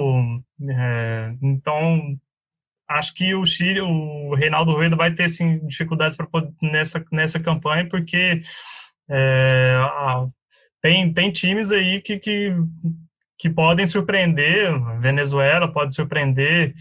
[0.70, 2.18] é, então
[2.88, 6.28] acho que o Chile, o Reinaldo Rueda vai ter sim dificuldades para
[6.62, 8.42] nessa nessa campanha porque
[9.10, 9.80] é,
[10.82, 12.54] tem tem times aí que, que,
[13.46, 16.74] que podem surpreender, Venezuela pode surpreender,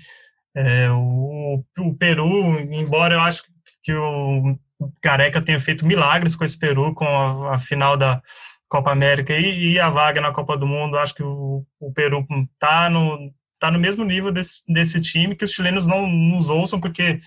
[0.56, 3.42] é, o, o Peru, embora eu acho
[3.82, 4.58] que o
[5.02, 8.22] Careca tenha feito milagres com esse Peru, com a, a final da
[8.66, 12.26] Copa América e, e, a vaga na Copa do Mundo, acho que o, o Peru
[12.54, 16.80] está no está no mesmo nível desse, desse time, que os chilenos não nos ouçam,
[16.80, 17.20] porque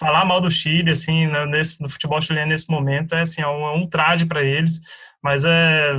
[0.00, 3.46] falar mal do Chile, assim, né, nesse, no futebol chileno nesse momento, é, assim, é
[3.46, 4.80] um, é um traje para eles,
[5.22, 5.92] mas é,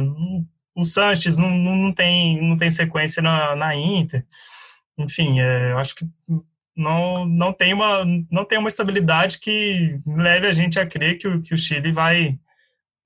[0.82, 4.26] o Sanches não, não, tem, não tem sequência na, na Inter,
[4.98, 6.06] enfim, é, eu acho que
[6.76, 11.28] não, não, tem uma, não tem uma estabilidade que leve a gente a crer que
[11.28, 12.38] o, que o Chile vai,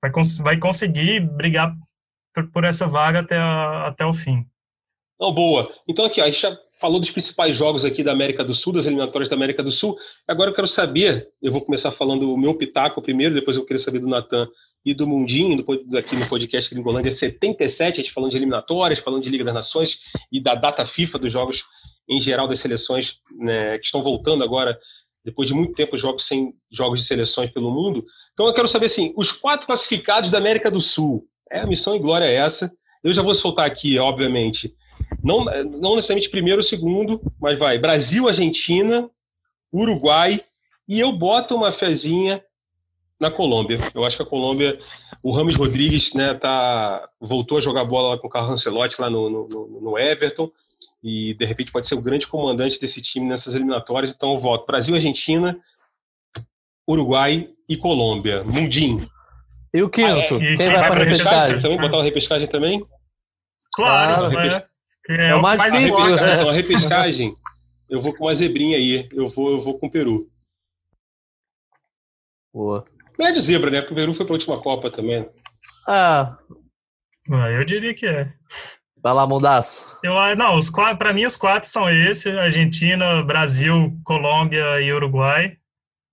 [0.00, 1.76] vai, cons vai conseguir brigar
[2.32, 4.46] por, por essa vaga até, a, até o fim.
[5.18, 5.72] Não, boa.
[5.88, 8.86] Então aqui, a gente já falou dos principais jogos aqui da América do Sul, das
[8.86, 9.96] eliminatórias da América do Sul.
[10.28, 13.78] Agora eu quero saber, eu vou começar falando o meu pitaco primeiro, depois eu queria
[13.78, 14.46] saber do Natan
[14.86, 15.64] e do Mundinho,
[15.98, 19.98] aqui no podcast Gringolândia 77, a gente falando de eliminatórias, falando de Liga das Nações
[20.30, 21.64] e da data FIFA dos jogos
[22.08, 24.78] em geral das seleções né, que estão voltando agora,
[25.24, 28.04] depois de muito tempo, jogos sem jogos de seleções pelo mundo.
[28.32, 31.26] Então eu quero saber assim, os quatro classificados da América do Sul.
[31.50, 32.72] É a missão e glória é essa.
[33.02, 34.72] Eu já vou soltar aqui, obviamente,
[35.20, 39.10] não, não necessariamente primeiro ou segundo, mas vai Brasil, Argentina,
[39.72, 40.44] Uruguai
[40.88, 42.40] e eu boto uma fezinha
[43.18, 43.78] na Colômbia.
[43.94, 44.78] Eu acho que a Colômbia,
[45.22, 49.30] o Rames Rodrigues, né, tá, voltou a jogar bola com o Carlos Ancelotti lá no,
[49.30, 50.50] no, no Everton
[51.02, 54.10] e de repente pode ser o grande comandante desse time nessas eliminatórias.
[54.10, 55.58] Então eu voto Brasil, Argentina,
[56.88, 58.44] Uruguai e Colômbia.
[58.44, 59.08] Mundim.
[59.72, 60.36] E o quinto?
[60.36, 60.52] Ah, é.
[60.52, 61.60] E Quem vai para a repescagem?
[61.60, 62.86] Também, botar uma repescagem também?
[63.74, 64.50] Claro, Claro.
[64.50, 64.66] é.
[65.08, 66.04] É o mais difícil.
[66.04, 66.34] Repescagem, né?
[66.34, 67.36] então, a repescagem,
[67.88, 69.08] eu vou com uma zebrinha aí.
[69.12, 70.28] Eu vou, eu vou com o Peru.
[72.52, 72.84] Boa.
[73.18, 73.80] Não é de zebra, né?
[73.80, 75.28] Porque o Peru foi para a última Copa também.
[75.88, 76.36] Ah,
[77.30, 78.32] Ah, Eu diria que é.
[79.02, 79.98] vai lá, Mundaço.
[80.02, 84.92] Eu, ah, não, os quatro, para mim os quatro são esses: Argentina, Brasil, Colômbia e
[84.92, 85.56] Uruguai.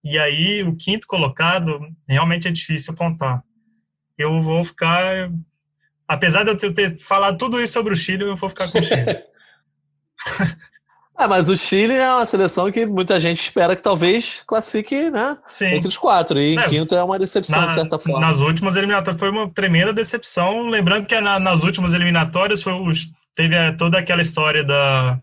[0.03, 3.41] E aí o quinto colocado realmente é difícil apontar.
[4.17, 5.31] Eu vou ficar,
[6.07, 8.79] apesar de eu ter, ter falado tudo isso sobre o Chile, eu vou ficar com
[8.79, 9.23] o Chile.
[11.23, 15.37] Ah, mas o Chile é uma seleção que muita gente espera que talvez classifique, né?
[15.49, 15.67] Sim.
[15.75, 16.39] Entre os quatro.
[16.39, 18.19] E em É, quinto é uma decepção, Na- de certa forma.
[18.19, 20.67] Nas últimas eliminatórias foi uma tremenda decepção.
[20.67, 22.91] Lembrando que na- nas últimas eliminatórias foi o-
[23.35, 25.19] teve eh, toda aquela história da.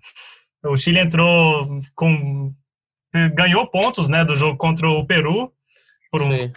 [0.64, 2.52] O Chile entrou com.
[3.34, 5.52] ganhou pontos né, do jogo contra o Peru.
[6.12, 6.52] Por um, Sim.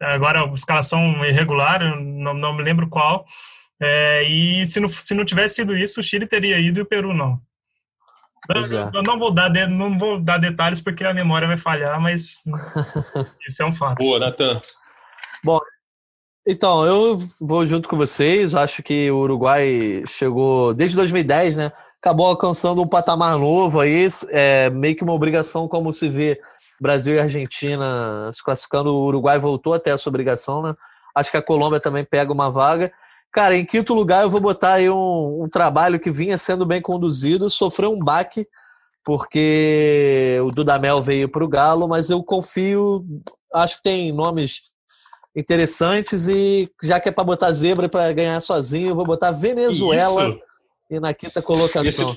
[0.00, 3.24] agora escalação irregular, não, não me lembro qual.
[3.80, 6.86] É, e se não, se não tivesse sido isso, o Chile teria ido e o
[6.86, 7.40] Peru não.
[8.48, 8.90] Eu, é.
[8.94, 12.42] eu não vou dar de- não vou dar detalhes porque a memória vai falhar, mas
[13.46, 14.02] isso é um fato.
[14.02, 14.60] Boa, Natan.
[16.48, 18.54] Então, eu vou junto com vocês.
[18.54, 21.72] Acho que o Uruguai chegou desde 2010, né?
[22.00, 26.40] Acabou alcançando um patamar novo aí, é meio que uma obrigação, como se vê
[26.80, 28.94] Brasil e Argentina se classificando.
[28.94, 30.74] O Uruguai voltou até essa obrigação, né?
[31.16, 32.92] Acho que a Colômbia também pega uma vaga.
[33.36, 36.80] Cara, em quinto lugar, eu vou botar aí um, um trabalho que vinha sendo bem
[36.80, 38.46] conduzido, sofreu um baque,
[39.04, 43.04] porque o Dudamel veio para o Galo, mas eu confio,
[43.52, 44.62] acho que tem nomes
[45.36, 50.30] interessantes e já que é para botar zebra para ganhar sozinho, eu vou botar Venezuela
[50.30, 50.40] Isso.
[50.92, 52.16] e na quinta colocação.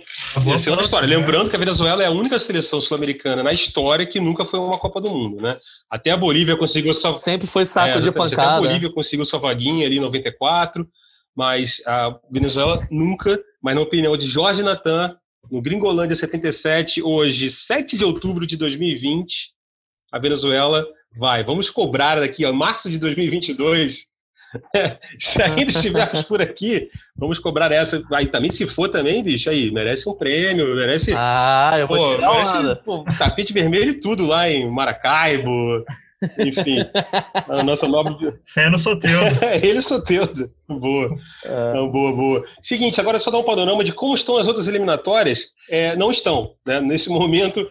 [0.58, 1.06] Ser outra história.
[1.06, 1.18] né?
[1.18, 4.78] Lembrando que a Venezuela é a única seleção sul-americana na história que nunca foi uma
[4.78, 5.60] Copa do Mundo, né?
[5.90, 8.34] Até a Bolívia conseguiu sua Sempre foi saco É, de exatamente.
[8.36, 8.62] Até a pancada.
[8.62, 10.88] Bolívia conseguiu sua vaguinha ali em 94,
[11.40, 15.16] mas a Venezuela nunca, mas na opinião de Jorge Natan,
[15.50, 19.54] no Gringolândia 77, hoje, 7 de outubro de 2020,
[20.12, 20.86] a Venezuela
[21.18, 21.42] vai.
[21.42, 24.06] Vamos cobrar daqui a março de 2022.
[25.18, 28.04] se ainda estivermos por aqui, vamos cobrar essa.
[28.12, 31.14] Aí também, se for também, bicho, aí, merece um prêmio, merece.
[31.16, 35.86] Ah, eu vou Pô, tirar merece, pô, tapete vermelho e tudo lá em Maracaibo.
[36.40, 36.80] Enfim,
[37.48, 38.34] a nossa nobre.
[38.46, 39.40] Fé no Soteldo.
[39.64, 40.52] Ele Soteldo.
[40.68, 41.16] Boa.
[41.46, 41.74] É.
[41.74, 42.46] Não, boa, boa.
[42.62, 45.48] Seguinte, agora só dar um panorama de como estão as outras eliminatórias.
[45.70, 46.80] É, não estão, né?
[46.82, 47.62] Nesse momento,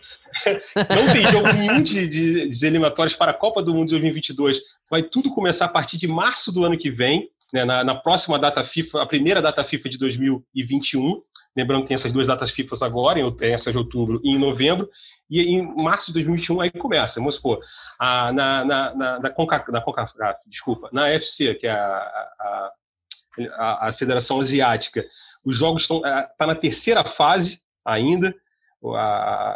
[0.76, 4.60] não tem jogo nenhum de, de, de eliminatórias para a Copa do Mundo de 2022.
[4.90, 7.64] Vai tudo começar a partir de março do ano que vem, né?
[7.64, 11.20] na, na próxima data FIFA, a primeira data FIFA de 2021.
[11.56, 14.38] Lembrando que tem essas duas datas FIFA agora, em out- essa de outubro e em
[14.38, 14.88] novembro.
[15.30, 17.60] E em março de 2021 aí começa, vamos supor,
[17.98, 22.72] a, na, na, na, na, Conca, na CONCACAF, desculpa, na FC, que é a,
[23.58, 25.04] a, a, Federação Asiática,
[25.44, 28.34] os jogos estão tá na terceira fase ainda,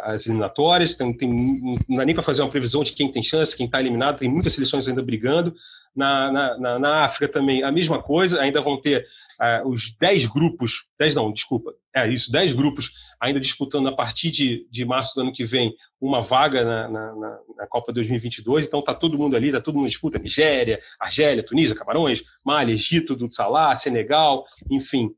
[0.03, 3.55] as eliminatórias, tem, tem, não dá nem para fazer uma previsão de quem tem chance,
[3.55, 5.55] quem está eliminado, tem muitas seleções ainda brigando.
[5.95, 9.07] Na, na, na África também a mesma coisa, ainda vão ter
[9.43, 14.31] ah, os 10 grupos, 10 não, desculpa, é isso, 10 grupos ainda disputando a partir
[14.31, 18.65] de, de março do ano que vem uma vaga na, na, na- na Copa 2022,
[18.65, 23.15] então tá todo mundo ali, tá todo mundo disputa, Nigéria, Argélia, Tunísia, Camarões, Mali, Egito,
[23.15, 23.27] do
[23.75, 25.09] Senegal, enfim,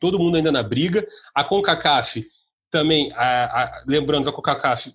[0.00, 1.06] todo mundo ainda na briga.
[1.34, 2.24] A CONCACAF
[2.70, 3.10] também,
[3.86, 4.92] lembrando que a CONCACAF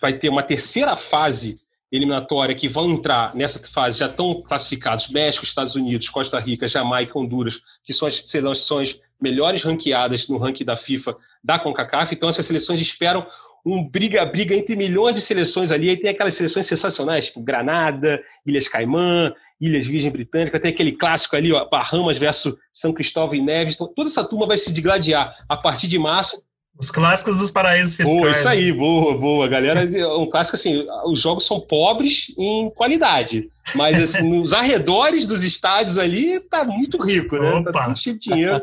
[0.00, 1.56] vai ter uma terceira fase
[1.90, 7.18] eliminatória que vão entrar nessa fase, já estão classificados México, Estados Unidos, Costa Rica, Jamaica,
[7.18, 12.14] Honduras, que são as seleções melhores ranqueadas no ranking da FIFA da CONCACAF.
[12.14, 13.26] Então, essas seleções esperam
[13.64, 15.90] um briga-briga entre milhões de seleções ali.
[15.90, 21.36] Aí tem aquelas seleções sensacionais, tipo Granada, Ilhas Caimã, Ilhas Virgem Britânica, tem aquele clássico
[21.36, 23.74] ali, ó, Bahamas versus São Cristóvão e Neves.
[23.74, 26.42] Então, toda essa turma vai se digladiar a partir de março.
[26.80, 28.18] Os clássicos dos paraísos fiscais.
[28.18, 28.50] Boa, isso né?
[28.52, 29.46] aí, boa, boa.
[29.46, 35.44] Galera, um clássico assim, os jogos são pobres em qualidade, mas assim, nos arredores dos
[35.44, 37.50] estádios ali tá muito rico, né?
[37.50, 37.70] Opa.
[37.70, 38.58] Tá cheio de dinheiro.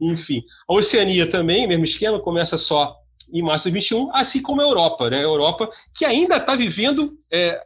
[0.00, 0.42] Enfim.
[0.66, 2.96] A Oceania também, mesmo esquema, começa só
[3.30, 5.18] em março de 21, assim como a Europa, né?
[5.18, 7.18] A Europa que ainda está vivendo.
[7.30, 7.60] é, é,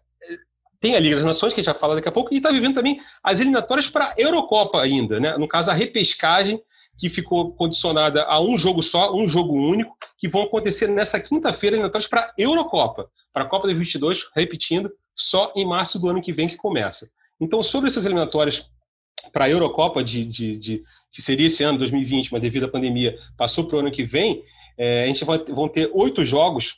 [0.81, 2.51] tem a Liga das Nações, que a gente vai falar daqui a pouco, e está
[2.51, 5.39] vivendo também as eliminatórias para a Eurocopa ainda, né?
[5.39, 6.61] No caso, a repescagem,
[6.99, 11.77] que ficou condicionada a um jogo só, um jogo único, que vão acontecer nessa quinta-feira,
[11.77, 16.23] eliminatórias para a Eurocopa, para a Copa de 22, repetindo, só em março do ano
[16.23, 17.11] que vem que começa.
[17.41, 18.69] Então, sobre essas eliminatórias
[19.33, 20.83] para a Eurocopa de, de, de,
[21.13, 24.43] que seria esse ano, 2020, mas devido à pandemia passou para o ano que vem,
[24.77, 26.77] é, a gente vai vão ter oito jogos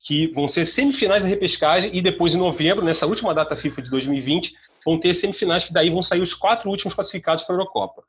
[0.00, 3.90] que vão ser semifinais da repescagem e depois em novembro, nessa última data FIFA de
[3.90, 4.54] 2020,
[4.84, 8.02] vão ter semifinais que daí vão sair os quatro últimos classificados para a Eurocopa.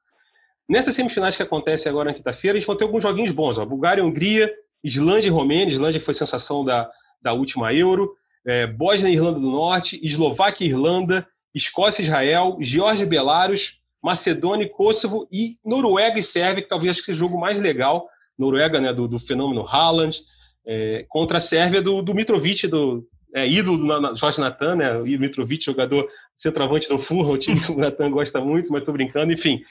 [0.70, 3.58] Nessas semifinais que acontecem agora na quinta-feira, a gente vai ter alguns joguinhos bons.
[3.58, 3.66] Ó.
[3.66, 4.54] Bulgária, Hungria,
[4.84, 5.74] Islândia e Romênia.
[5.74, 6.88] Islândia que foi sensação da,
[7.20, 8.14] da última Euro.
[8.46, 10.00] É, Bósnia e Irlanda do Norte.
[10.04, 11.28] Eslováquia e Irlanda.
[11.56, 12.58] Escócia e Israel.
[12.62, 13.80] Geórgia e Belarus.
[14.02, 15.28] Macedônia e Kosovo.
[15.32, 18.08] E Noruega e Sérvia, que talvez seja o jogo mais legal.
[18.38, 20.22] Noruega, né, do, do fenômeno Haaland.
[20.68, 24.98] É, contra a Sérvia do, do Mitrovic, do, é, ídolo do Jorge Natan, né?
[24.98, 26.08] O Mitrovic, jogador
[26.38, 29.32] centroavante do Fulham, o time que o Natan gosta muito, mas estou brincando.
[29.34, 29.62] Enfim,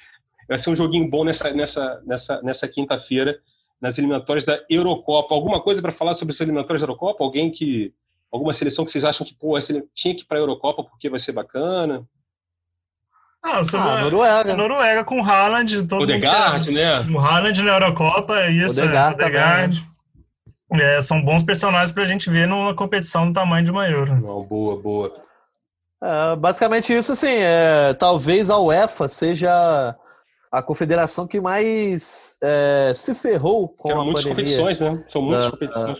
[0.48, 3.38] vai ser um joguinho bom nessa, nessa, nessa, nessa quinta-feira,
[3.80, 5.34] nas eliminatórias da Eurocopa.
[5.34, 7.22] Alguma coisa para falar sobre as eliminatórias da Eurocopa?
[7.22, 7.92] Alguém que.
[8.30, 11.08] Alguma seleção que vocês acham que pô, essa tinha que ir para a Eurocopa porque
[11.08, 12.06] vai ser bacana?
[13.42, 14.54] Ah, ah, Noruega.
[14.54, 15.86] Noruega com o Haaland.
[15.86, 17.00] Todo Odegaard, né?
[17.10, 18.82] O Haaland na Eurocopa, isso.
[18.82, 19.88] Odegaard, Odegaard.
[20.72, 24.14] É, são bons personagens para a gente ver numa competição do tamanho de uma Euro.
[24.16, 25.14] Não, boa, boa.
[26.02, 29.96] É, basicamente isso, assim, é, talvez a UEFA seja
[30.50, 34.56] a confederação que mais é, se ferrou com a muitas pandemia.
[34.56, 35.04] competições, né?
[35.08, 35.98] São muitas uh, competições.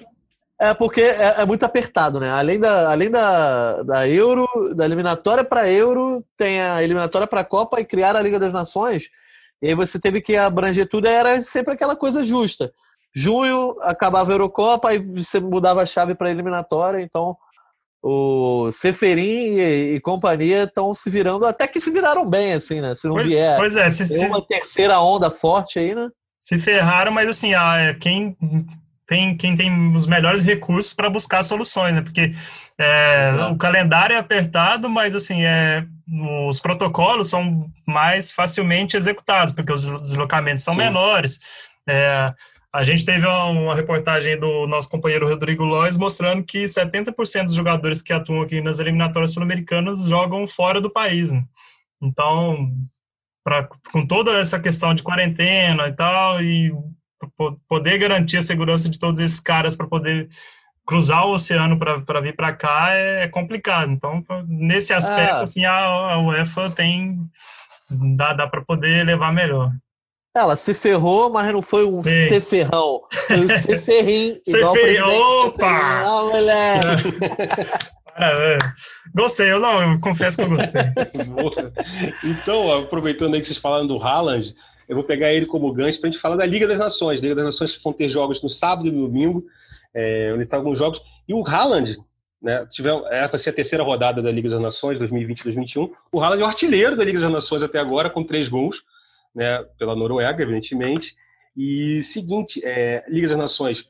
[0.60, 2.30] É porque é, é, muito apertado, né?
[2.30, 7.44] Além da, além da, da Euro, da eliminatória para Euro, tem a eliminatória para a
[7.44, 9.08] Copa e criar a Liga das Nações.
[9.62, 12.72] E aí você teve que abranger tudo, era sempre aquela coisa justa.
[13.14, 17.36] Junho acabava a Eurocopa, aí você mudava a chave para a eliminatória, então
[18.02, 22.94] o Seferin e, e companhia estão se virando, até que se viraram bem, assim, né?
[22.94, 26.08] Se não pois, vier pois é, se, uma se, terceira onda forte aí, né?
[26.40, 28.36] Se ferraram, mas assim, ah, quem
[29.06, 32.02] tem, quem tem os melhores recursos para buscar soluções, né?
[32.02, 32.34] Porque
[32.78, 35.84] é, o calendário é apertado, mas assim, é,
[36.48, 40.80] os protocolos são mais facilmente executados, porque os deslocamentos são Sim.
[40.80, 41.40] menores.
[41.88, 42.32] É,
[42.78, 48.00] a gente teve uma reportagem do nosso companheiro Rodrigo Lois mostrando que 70% dos jogadores
[48.00, 51.32] que atuam aqui nas eliminatórias sul-americanas jogam fora do país.
[51.32, 51.42] Né?
[52.00, 52.70] Então,
[53.42, 56.72] pra, com toda essa questão de quarentena e tal, e
[57.68, 60.28] poder garantir a segurança de todos esses caras para poder
[60.86, 63.90] cruzar o oceano para vir para cá é complicado.
[63.90, 65.42] Então, nesse aspecto, ah.
[65.42, 67.28] assim, a, a UEFA tem
[67.90, 69.72] dá, dá para poder levar melhor.
[70.38, 72.28] Ela se ferrou, mas não foi um Sim.
[72.28, 73.02] ceferrão.
[73.26, 74.38] Foi um ceferrim.
[74.46, 75.66] igual o Opa!
[75.66, 77.18] Ah, moleque.
[79.14, 80.82] Gostei, eu não, eu confesso que eu gostei.
[82.24, 84.54] então, aproveitando aí que vocês falaram do Haaland,
[84.88, 87.20] eu vou pegar ele como gancho para a gente falar da Liga das Nações.
[87.20, 89.44] Liga das Nações que vão ter jogos no sábado e no domingo,
[89.94, 91.00] é, onde estão alguns jogos.
[91.28, 91.96] E o Haaland,
[92.42, 95.90] né, tiver, essa vai ser a terceira rodada da Liga das Nações, 2020-2021.
[96.10, 98.82] O Haaland é o artilheiro da Liga das Nações até agora, com três gols
[99.38, 101.14] né, pela Noruega, evidentemente.
[101.56, 103.84] E seguinte, é, Liga das Nações.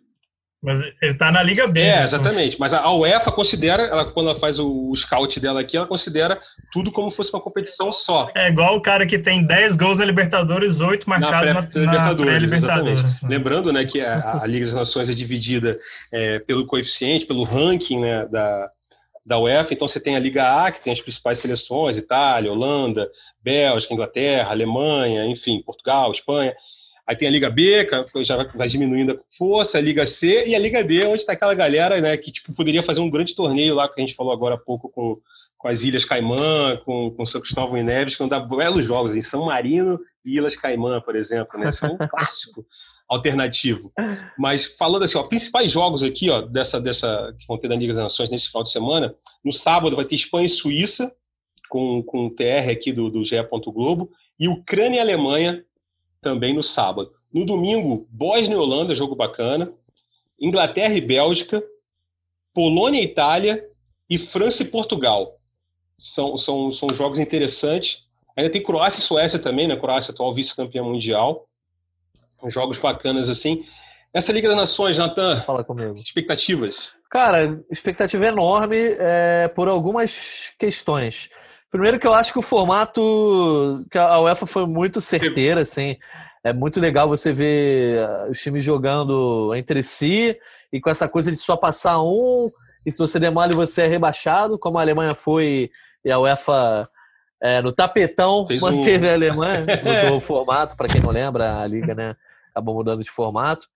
[0.61, 1.80] Mas ele está na Liga B.
[1.80, 2.05] É, né?
[2.05, 2.59] exatamente.
[2.59, 6.40] Mas a UEFA considera, ela, quando ela faz o, o scout dela aqui, ela considera
[6.72, 8.28] tudo como se fosse uma competição só.
[8.34, 11.92] É igual o cara que tem 10 gols na Libertadores, 8 marcados na, pré, na,
[11.92, 12.42] Libertadores.
[12.42, 13.28] Libertadores né?
[13.28, 15.78] Lembrando né, que a, a, Liga das Nações é dividida
[16.12, 18.68] é, pelo coeficiente, pelo ranking né, da,
[19.29, 19.74] da UEFA.
[19.74, 23.11] Então você tem a Liga A, que tem as principais seleções, Itália, Holanda,
[23.43, 26.57] Bélgica, Inglaterra, Alemanha, enfim, Portugal, Espanha.
[27.07, 30.55] Aí tem a Liga B, que já vai diminuindo a força, a Liga C e
[30.55, 33.74] a Liga D, onde está aquela galera né, que tipo, poderia fazer um grande torneio
[33.74, 35.18] lá, que a gente falou agora há pouco com,
[35.59, 39.14] com as Ilhas Caimã, com, com São Cristóvão e Neves, que vão dar belos jogos
[39.14, 41.59] em São Marino e Ilhas Caimã, por exemplo.
[41.59, 41.68] Né?
[41.68, 42.66] Isso é um clássico
[43.09, 43.92] alternativo.
[44.38, 47.94] Mas falando assim, ó, principais jogos aqui ó, dessa, dessa que vão ter da Liga
[47.94, 51.14] das Nações nesse final de semana, no sábado vai ter Espanha e Suíça,
[51.68, 53.36] com, com o TR aqui do, do GE.
[53.66, 55.64] Globo, e Ucrânia e Alemanha
[56.20, 57.12] também no sábado.
[57.32, 59.72] No domingo, Bósnia e Holanda, jogo bacana,
[60.40, 61.62] Inglaterra e Bélgica,
[62.54, 63.68] Polônia e Itália
[64.09, 65.38] e França e Portugal.
[65.96, 68.06] São, são, são jogos interessantes.
[68.36, 69.76] Ainda tem Croácia e Suécia também, né?
[69.76, 71.47] Croácia atual vice-campeã mundial.
[72.47, 73.64] Jogos bacanas assim.
[74.12, 75.43] Essa Liga das Nações, Natan.
[75.43, 75.97] Fala comigo.
[75.99, 76.93] Expectativas?
[77.11, 81.28] Cara, expectativa enorme é, por algumas questões.
[81.70, 85.97] Primeiro que eu acho que o formato que a UEFA foi muito certeira, assim.
[86.43, 90.39] É muito legal você ver ah, os times jogando entre si
[90.72, 92.51] e com essa coisa de só passar um
[92.86, 95.70] e se você der mole você é rebaixado, como a Alemanha foi
[96.05, 96.89] e a UEFA
[97.43, 99.11] é, no tapetão Fez manteve um...
[99.11, 102.16] a Alemanha, mudou o formato, para quem não lembra, a liga né,
[102.59, 103.66] acabou mudando de formato.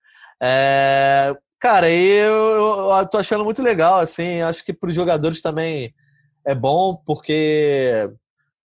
[0.41, 5.93] É, cara, eu, eu tô achando muito legal, assim, acho que para os jogadores também
[6.45, 8.09] é bom porque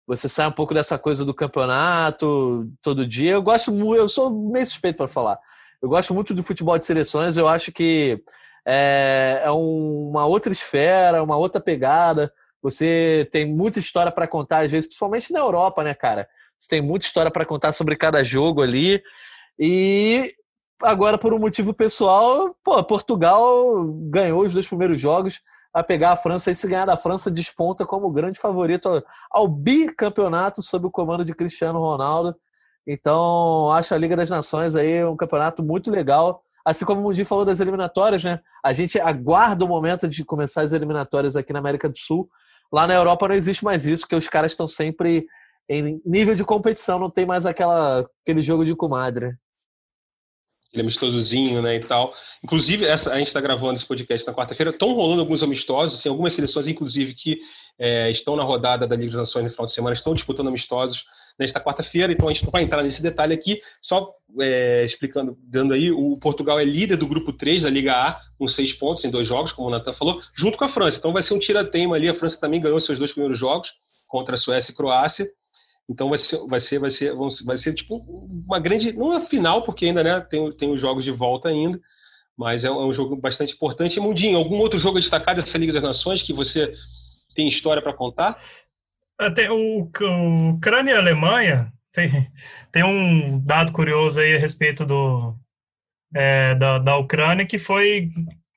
[0.06, 3.32] Você sai um pouco dessa coisa do campeonato todo dia.
[3.32, 5.38] Eu gosto muito, eu sou meio suspeito para falar.
[5.82, 7.36] Eu gosto muito do futebol de seleções.
[7.36, 8.22] Eu acho que
[8.66, 12.32] é, é uma outra esfera, uma outra pegada.
[12.62, 16.28] Você tem muita história para contar, às vezes, principalmente na Europa, né, cara?
[16.58, 19.02] Você tem muita história para contar sobre cada jogo ali.
[19.59, 20.34] E
[20.82, 25.40] agora, por um motivo pessoal, pô, Portugal ganhou os dois primeiros jogos
[25.72, 30.62] a pegar a França e se ganhar da França desponta como grande favorito ao bicampeonato
[30.62, 32.34] sob o comando de Cristiano Ronaldo.
[32.86, 36.42] Então, acho a Liga das Nações aí um campeonato muito legal.
[36.64, 38.40] Assim como o Mundi falou das eliminatórias, né?
[38.64, 42.28] A gente aguarda o momento de começar as eliminatórias aqui na América do Sul.
[42.72, 45.26] Lá na Europa não existe mais isso, porque os caras estão sempre
[45.68, 49.36] em nível de competição, não tem mais aquela, aquele jogo de comadre
[50.77, 52.14] aquele amistosozinho, né, e tal.
[52.45, 56.09] Inclusive, essa, a gente está gravando esse podcast na quarta-feira, estão rolando alguns amistosos, assim,
[56.09, 57.41] algumas seleções, inclusive, que
[57.79, 61.05] é, estão na rodada da Liga das Nações no final de semana, estão disputando amistosos
[61.39, 64.11] nesta quarta-feira, então a gente não vai entrar nesse detalhe aqui, só
[64.41, 68.49] é, explicando, dando aí, o Portugal é líder do grupo 3 da Liga A, com
[68.49, 71.22] seis pontos em dois jogos, como o Nathan falou, junto com a França, então vai
[71.22, 73.74] ser um tira-teima ali, a França também ganhou seus dois primeiros jogos,
[74.07, 75.29] contra a Suécia e Croácia,
[75.89, 77.14] então vai ser, vai ser, vai ser,
[77.45, 77.97] vai ser tipo
[78.47, 81.80] uma grande, não a final, porque ainda né, tem, tem os jogos de volta ainda,
[82.37, 84.01] mas é um, é jogo bastante importante.
[84.01, 86.72] Mundinho, algum outro jogo destacado dessa Liga das Nações que você
[87.34, 88.41] tem história para contar?
[89.20, 92.30] É, tem o, o Ucrânia e Alemanha tem,
[92.70, 95.34] tem um dado curioso aí a respeito do
[96.14, 98.11] é, da, da Ucrânia que foi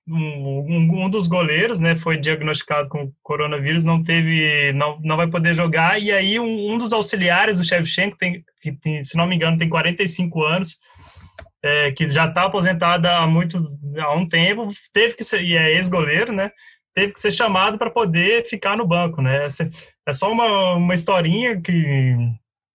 [0.09, 5.53] um, um, dos goleiros, né, foi diagnosticado com coronavírus, não teve, não, não vai poder
[5.53, 9.35] jogar, e aí um, um dos auxiliares do Shevchenko, tem, que tem, se não me
[9.35, 10.77] engano, tem 45 anos,
[11.63, 15.75] é, que já está aposentado há muito, há um tempo, teve que ser, e é
[15.75, 16.51] ex-goleiro, né,
[16.95, 19.47] teve que ser chamado para poder ficar no banco, né,
[20.07, 22.15] é só uma, uma historinha que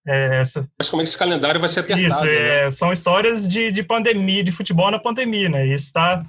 [0.07, 0.69] é essa.
[0.79, 2.07] Mas como é que esse calendário vai ser apertado?
[2.07, 2.71] Isso, é, né?
[2.71, 5.67] são histórias de, de pandemia, de futebol na pandemia, né?
[5.67, 6.23] Isso está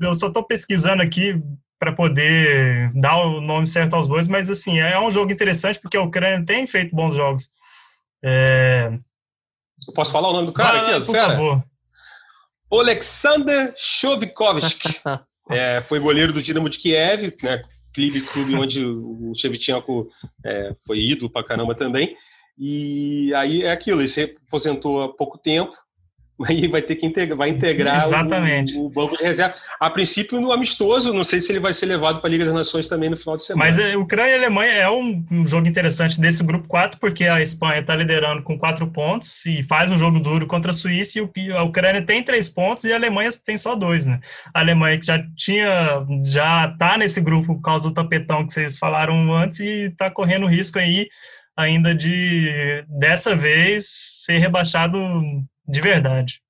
[0.00, 1.40] eu só estou pesquisando aqui
[1.78, 5.96] para poder dar o nome certo aos bois, mas assim, é um jogo interessante porque
[5.96, 7.50] a Ucrânia tem feito bons jogos.
[8.24, 8.98] É...
[9.86, 11.06] Eu posso falar o nome do cara ah, aqui?
[11.06, 11.28] Por fera?
[11.28, 11.64] favor.
[12.72, 15.00] Alexander Chovikovsky.
[15.50, 17.62] é, foi goleiro do Dinamo de Kiev, né,
[17.94, 20.08] clube, clube onde o Shevchenko
[20.44, 22.16] é, foi ídolo pra caramba também.
[22.58, 25.74] E aí é aquilo, ele se aposentou há pouco tempo,
[26.44, 28.76] aí vai ter que integrar, vai integrar Exatamente.
[28.76, 29.54] O, o, banco de reserva.
[29.80, 32.52] A princípio, no amistoso, não sei se ele vai ser levado para a Liga das
[32.52, 33.64] Nações também no final de semana.
[33.64, 37.00] Mas a é, Ucrânia e a Alemanha é um, um jogo interessante desse grupo 4,
[37.00, 40.74] porque a Espanha está liderando com quatro pontos e faz um jogo duro contra a
[40.74, 44.20] Suíça, e a Ucrânia tem três pontos e a Alemanha tem só dois, né?
[44.52, 48.78] A Alemanha que já tinha, já está nesse grupo por causa do tapetão que vocês
[48.78, 51.06] falaram antes e está correndo risco aí
[51.56, 53.86] ainda de, dessa vez,
[54.24, 54.98] ser rebaixado
[55.68, 56.42] de verdade.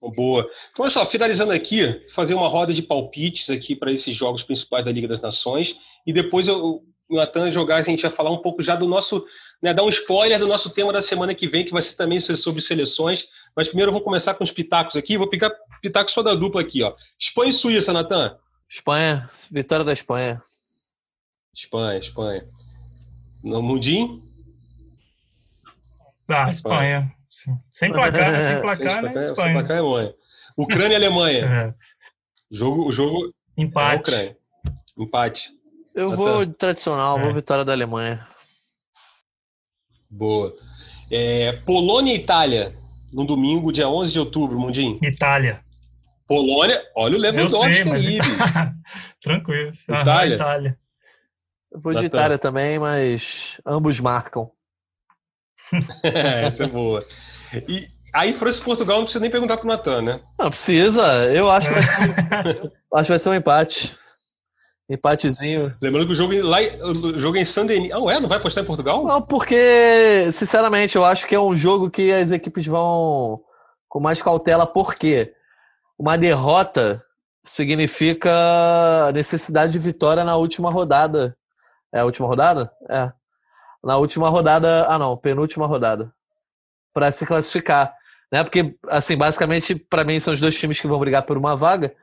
[0.00, 0.42] Boa.
[0.70, 4.84] Então, olha só, finalizando aqui, fazer uma roda de palpites aqui para esses jogos principais
[4.84, 5.76] da Liga das Nações.
[6.06, 9.24] E depois eu, o Natan jogar, a gente vai falar um pouco já do nosso,
[9.62, 12.20] né, dar um spoiler do nosso tema da semana que vem, que vai ser também
[12.20, 13.26] sobre seleções.
[13.56, 15.16] Mas primeiro eu vou começar com os pitacos aqui.
[15.16, 16.94] Vou picar pitacos só da dupla aqui, ó.
[17.18, 18.36] Espanha e Suíça, Natan.
[18.68, 20.40] Espanha, vitória da Espanha.
[21.54, 22.44] Espanha, Espanha.
[23.42, 24.22] No Mundinho?
[26.28, 27.12] Ah, Espanha.
[27.34, 27.58] Sim.
[27.72, 29.22] Sem placar, sem placar, né?
[29.22, 29.34] Espanha.
[29.34, 30.14] Sem placar é Alemanha.
[30.56, 31.44] Ucrânia e Alemanha.
[31.44, 31.74] É.
[32.48, 34.14] Jogo, o jogo empate.
[34.14, 34.36] É Ucrânia.
[34.96, 35.50] Empate.
[35.96, 37.22] Eu tá vou tradicional, é.
[37.22, 38.24] vou vitória da Alemanha.
[40.08, 40.54] Boa.
[41.10, 42.72] É, Polônia e Itália,
[43.12, 45.00] no domingo, dia 11 de outubro, Mundinho.
[45.02, 45.60] Itália.
[46.28, 48.18] Polônia, olha o Lewandowski Eu sei, mas aí,
[49.20, 49.72] Tranquilo.
[49.88, 50.36] Itália.
[50.36, 50.78] Itália.
[51.72, 54.53] Eu vou de Itália também, mas ambos marcam.
[56.02, 57.04] Essa é boa.
[57.68, 60.20] E aí, França e Portugal não precisa nem perguntar pro Natan, né?
[60.38, 61.24] Não precisa.
[61.26, 63.96] Eu acho que vai ser, acho que vai ser um empate.
[64.88, 65.74] Empatezinho.
[65.80, 67.90] Lembrando que o jogo, lá, o jogo é em Saint-Denis.
[67.90, 68.20] Ah, ué?
[68.20, 69.02] Não vai apostar em Portugal?
[69.04, 73.40] Não, porque, sinceramente, eu acho que é um jogo que as equipes vão
[73.88, 75.32] com mais cautela, porque
[75.98, 77.02] uma derrota
[77.42, 78.30] significa
[79.14, 81.34] necessidade de vitória na última rodada.
[81.92, 82.70] É a última rodada?
[82.90, 83.10] É
[83.84, 86.12] na última rodada, ah não, penúltima rodada,
[86.92, 87.94] para se classificar,
[88.32, 88.42] né?
[88.42, 91.94] Porque assim, basicamente para mim são os dois times que vão brigar por uma vaga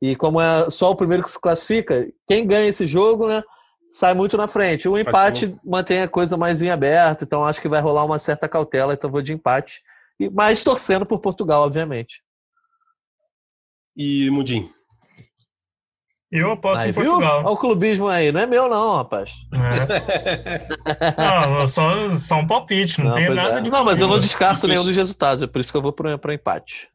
[0.00, 3.42] e como é só o primeiro que se classifica, quem ganha esse jogo, né?
[3.90, 4.88] Sai muito na frente.
[4.88, 8.48] O empate mantém a coisa mais em aberto, então acho que vai rolar uma certa
[8.48, 9.80] cautela, então vou de empate.
[10.20, 12.22] E mais torcendo por Portugal, obviamente.
[13.96, 14.70] E Mudim?
[16.30, 17.38] Eu aposto aí, em Portugal.
[17.38, 19.46] Olha o clubismo aí, não é meu não, rapaz.
[19.50, 20.68] É.
[21.48, 23.60] não, só, só um palpite, não, não tem nada é.
[23.62, 25.92] de Não, mas eu não descarto nenhum dos resultados, é por isso que eu vou
[25.92, 26.90] para empate.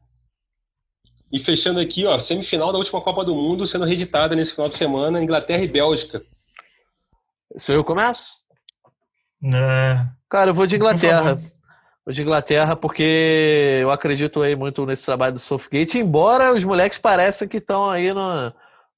[1.32, 4.74] E fechando aqui, ó, semifinal da última Copa do Mundo sendo reeditada nesse final de
[4.74, 6.22] semana, Inglaterra e Bélgica.
[7.56, 8.44] Se eu começo?
[9.52, 10.06] É...
[10.28, 11.36] Cara, eu vou de Inglaterra.
[12.06, 16.98] Vou de Inglaterra porque eu acredito aí muito nesse trabalho do Southgate, embora os moleques
[16.98, 18.52] pareçam que estão aí no,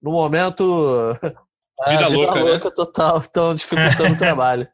[0.06, 1.18] no momento.
[1.86, 2.74] Vida, vida louca, louca né?
[2.74, 4.66] total, estão dificultando o trabalho.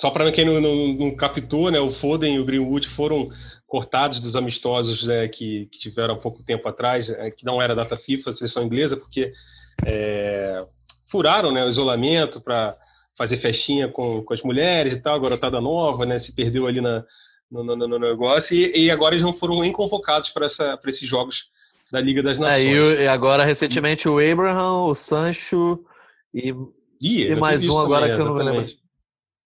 [0.00, 3.28] Só para quem não, não, não, captou, né, o Foden e o Greenwood foram
[3.66, 7.74] cortados dos amistosos né, que, que, tiveram há pouco tempo atrás, é, que não era
[7.74, 9.32] data FIFA, a seleção inglesa, porque
[9.84, 10.64] é,
[11.10, 12.76] furaram né, o isolamento para
[13.16, 16.80] fazer festinha com, com as mulheres e tal, a garotada nova, né, se perdeu ali
[16.80, 17.04] na,
[17.50, 21.50] no, no, no negócio, e, e, agora eles não foram nem convocados para esses jogos
[21.90, 22.64] da Liga das Nações.
[22.64, 25.80] É, e, agora, recentemente, o Abraham, o Sancho
[26.34, 26.54] e,
[27.00, 28.68] e, e mais um agora que eu não me lembro.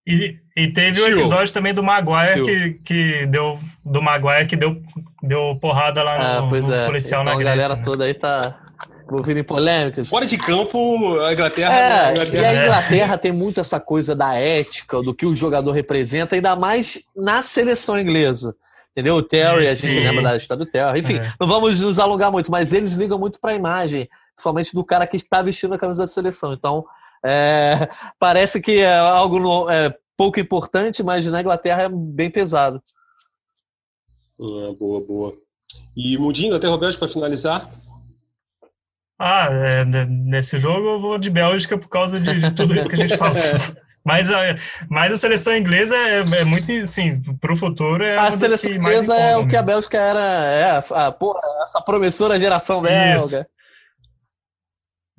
[0.07, 4.83] E, e teve o episódio também do Maguire que, que deu do Maguire que deu,
[5.23, 6.87] deu porrada lá no, ah, pois no é.
[6.87, 7.53] policial então, na Grécia.
[7.53, 7.83] A galera né?
[7.85, 8.59] toda aí tá
[9.07, 10.09] envolvida em polêmicas.
[10.09, 12.43] Fora de campo, a Inglaterra, é, a Inglaterra.
[12.43, 16.57] E a Inglaterra tem muito essa coisa da ética, do que o jogador representa, ainda
[16.57, 18.57] mais na seleção inglesa.
[18.93, 19.17] Entendeu?
[19.17, 21.01] O Terry, a gente lembra da história do Terry.
[21.01, 21.33] Enfim, é.
[21.41, 25.07] não vamos nos alongar muito, mas eles ligam muito para a imagem, principalmente do cara
[25.07, 26.53] que está vestindo a camisa da seleção.
[26.53, 26.85] Então,
[27.25, 27.89] é,
[28.21, 32.83] parece que é algo no, é, pouco importante, mas na Inglaterra é bem pesado.
[34.39, 35.35] Ah, boa, boa.
[35.97, 37.71] E Mudinho, até Roberto, para finalizar.
[39.19, 42.97] Ah, é, nesse jogo eu vou de Bélgica por causa de, de tudo isso que
[42.97, 43.41] a gente falou.
[44.05, 44.57] Mas a,
[44.91, 49.15] mas a seleção inglesa é, é muito, assim, para o futuro é A seleção inglesa
[49.15, 53.47] é o que a Bélgica era, é, a, porra, essa promissora geração belga.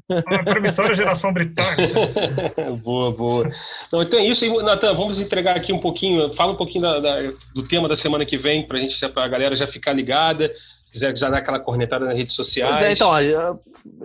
[0.09, 1.87] A promissora geração britânica.
[2.83, 3.49] boa, boa.
[3.87, 4.45] Então, então é isso.
[4.61, 7.21] Natan, vamos entregar aqui um pouquinho, fala um pouquinho da, da,
[7.55, 8.79] do tema da semana que vem, para
[9.23, 10.51] a galera já ficar ligada
[10.93, 12.77] quiser já dar aquela cornetada nas redes sociais.
[12.77, 13.11] Pois é, então,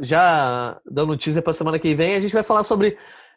[0.01, 2.97] já dando notícia para a semana que vem, a gente vai falar sobre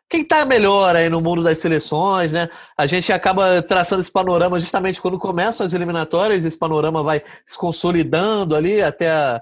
[0.10, 2.50] quem está melhor aí no mundo das seleções, né?
[2.78, 7.58] A gente acaba traçando esse panorama justamente quando começam as eliminatórias, esse panorama vai se
[7.58, 9.42] consolidando ali até a,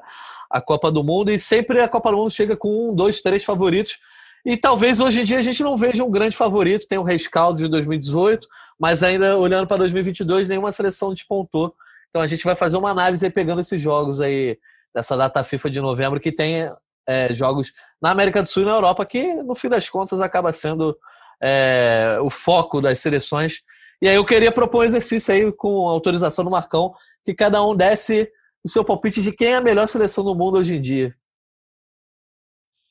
[0.50, 3.44] a Copa do Mundo, e sempre a Copa do Mundo chega com um, dois, três
[3.44, 3.98] favoritos.
[4.46, 7.58] E talvez hoje em dia a gente não veja um grande favorito, tem o rescaldo
[7.58, 8.48] de 2018,
[8.80, 11.74] mas ainda olhando para 2022, nenhuma seleção despontou.
[12.10, 14.58] Então a gente vai fazer uma análise pegando esses jogos aí
[14.94, 16.70] dessa data FIFA de novembro que tem
[17.10, 20.54] é, jogos na América do Sul e na Europa, que no fim das contas acaba
[20.54, 20.96] sendo
[21.42, 23.62] é, o foco das seleções.
[24.00, 26.94] E aí eu queria propor um exercício aí com autorização do Marcão,
[27.26, 28.32] que cada um desse
[28.64, 31.16] o seu palpite de quem é a melhor seleção do mundo hoje em dia.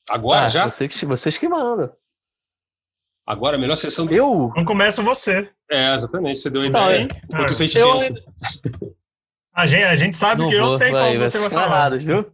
[0.09, 0.69] Agora ah, já?
[0.69, 1.89] Você que, vocês que mandam.
[3.25, 4.51] Agora a melhor seleção do Eu?
[4.55, 5.49] Não começa você.
[5.71, 6.39] É, exatamente.
[6.39, 7.07] Você deu a ideia.
[7.31, 7.51] Não, é.
[7.75, 8.23] eu...
[9.53, 11.97] a, gente, a gente sabe não que vou, eu sei vai, qual você vai falar.
[11.97, 12.25] Viu?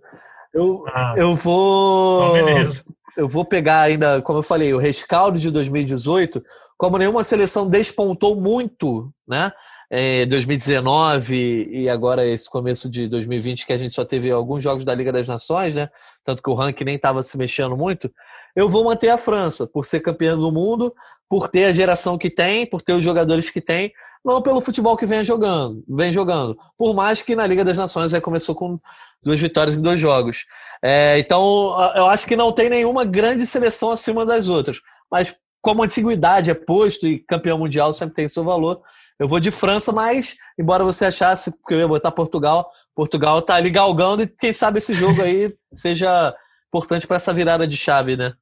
[0.56, 2.24] Eu, ah, eu vou.
[2.24, 2.84] Então beleza.
[3.18, 6.42] Eu vou pegar ainda, como eu falei, o rescaldo de 2018.
[6.78, 9.52] Como nenhuma seleção despontou muito, né?
[9.90, 14.84] É, 2019 e agora esse começo de 2020, que a gente só teve alguns jogos
[14.84, 15.90] da Liga das Nações, né?
[16.24, 18.12] Tanto que o ranking nem estava se mexendo muito.
[18.56, 20.94] Eu vou manter a França, por ser campeã do mundo,
[21.30, 23.92] por ter a geração que tem, por ter os jogadores que tem,
[24.26, 26.58] não pelo futebol que vem jogando, vem jogando.
[26.76, 28.80] Por mais que na Liga das Nações já começou com
[29.22, 30.46] duas vitórias em dois jogos.
[30.82, 34.82] É, então, eu acho que não tem nenhuma grande seleção acima das outras.
[35.12, 38.82] Mas como a antiguidade é posto e campeão mundial sempre tem seu valor,
[39.20, 43.56] eu vou de França, mas embora você achasse que eu ia botar Portugal, Portugal tá
[43.56, 46.36] ali galgando e quem sabe esse jogo aí seja
[46.68, 48.34] importante para essa virada de chave, né?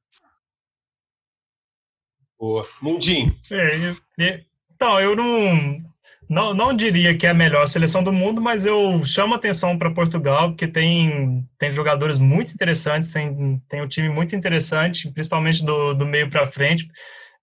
[2.38, 2.66] Boa.
[2.80, 3.34] Mundinho.
[3.50, 3.94] É,
[4.84, 5.82] então, eu não
[6.28, 9.90] não, não diria que é a melhor seleção do mundo, mas eu chamo atenção para
[9.90, 15.94] Portugal, porque tem, tem jogadores muito interessantes, tem, tem um time muito interessante, principalmente do,
[15.94, 16.86] do meio para frente.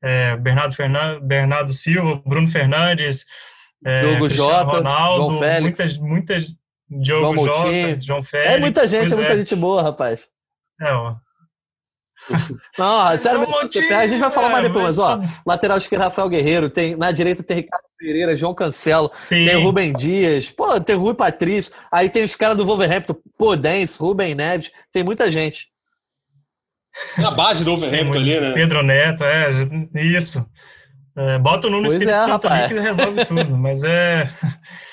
[0.03, 3.25] É, Bernardo, Fernandes, Bernardo Silva, Bruno Fernandes,
[3.83, 6.55] é, Diogo Jota, Ronaldo, João Félix, muitas, muitas,
[6.89, 8.55] Diogo João Jota, João Félix.
[8.55, 10.27] É muita gente, é muita gente boa, rapaz.
[10.79, 11.15] É, ó.
[12.77, 16.69] Não, sério, você, a gente vai falar mais depois, mas, ó, lateral esquerdo Rafael Guerreiro,
[16.69, 19.45] tem, na direita tem Ricardo Pereira, João Cancelo, Sim.
[19.45, 24.35] tem Rubem Dias, pô, tem Rui Patrício, aí tem os caras do Wolverhampton, Podens, Rubem
[24.35, 25.69] Neves, tem muita gente.
[27.17, 28.53] É a base do Wolverhampton ali, né?
[28.53, 29.49] Pedro Neto, é,
[29.95, 30.45] isso.
[31.15, 34.29] É, bota o Nuno pois Espírito é, Santo ali que resolve tudo, mas é...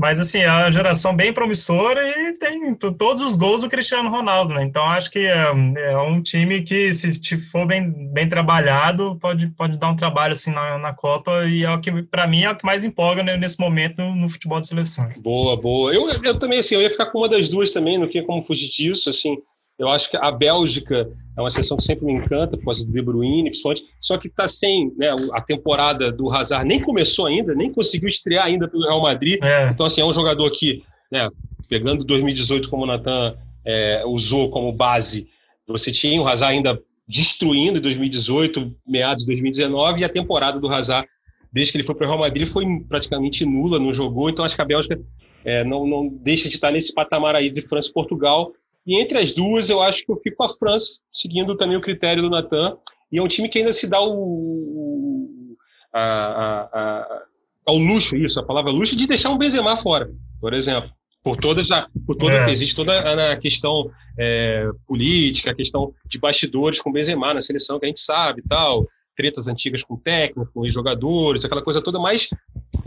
[0.00, 4.54] Mas, assim, é uma geração bem promissora e tem todos os gols do Cristiano Ronaldo,
[4.54, 4.64] né?
[4.64, 9.78] Então, acho que é, é um time que, se for bem, bem trabalhado, pode, pode
[9.78, 12.56] dar um trabalho, assim, na, na Copa e é o que, para mim, é o
[12.56, 15.20] que mais empolga né, nesse momento no, futebol de seleções.
[15.20, 15.92] Boa, boa.
[15.92, 18.42] Eu, eu também, assim, eu ia ficar com uma das duas também, não tinha como
[18.42, 19.36] fugir disso, assim.
[19.80, 22.92] Eu acho que a Bélgica é uma seleção que sempre me encanta, por causa do
[22.92, 27.54] De Bruyne, principalmente, só que está sem né, a temporada do Hazard, nem começou ainda,
[27.54, 29.42] nem conseguiu estrear ainda pelo Real Madrid.
[29.42, 29.70] É.
[29.70, 31.30] Então, assim, é um jogador que, né,
[31.66, 35.28] pegando 2018 como o Natan é, usou como base,
[35.66, 36.78] você tinha o Hazard ainda
[37.08, 41.08] destruindo em 2018, meados de 2019, e a temporada do Hazard,
[41.50, 44.28] desde que ele foi para o Real Madrid, foi praticamente nula, não jogou.
[44.28, 45.00] Então, acho que a Bélgica
[45.42, 48.52] é, não, não deixa de estar nesse patamar aí de França e Portugal
[48.86, 51.82] e entre as duas, eu acho que eu fico com a França, seguindo também o
[51.82, 52.76] critério do Natan.
[53.12, 55.56] E é um time que ainda se dá o,
[55.92, 57.22] a, a, a,
[57.66, 60.10] ao luxo, isso, a palavra luxo, de deixar um Benzema fora,
[60.40, 60.90] por exemplo.
[61.22, 62.50] Por toda, já, por toda é.
[62.50, 67.84] existe toda a questão é, política, a questão de bastidores com Benzema na seleção, que
[67.84, 72.28] a gente sabe tal, tretas antigas com técnico, com jogadores, aquela coisa toda, mas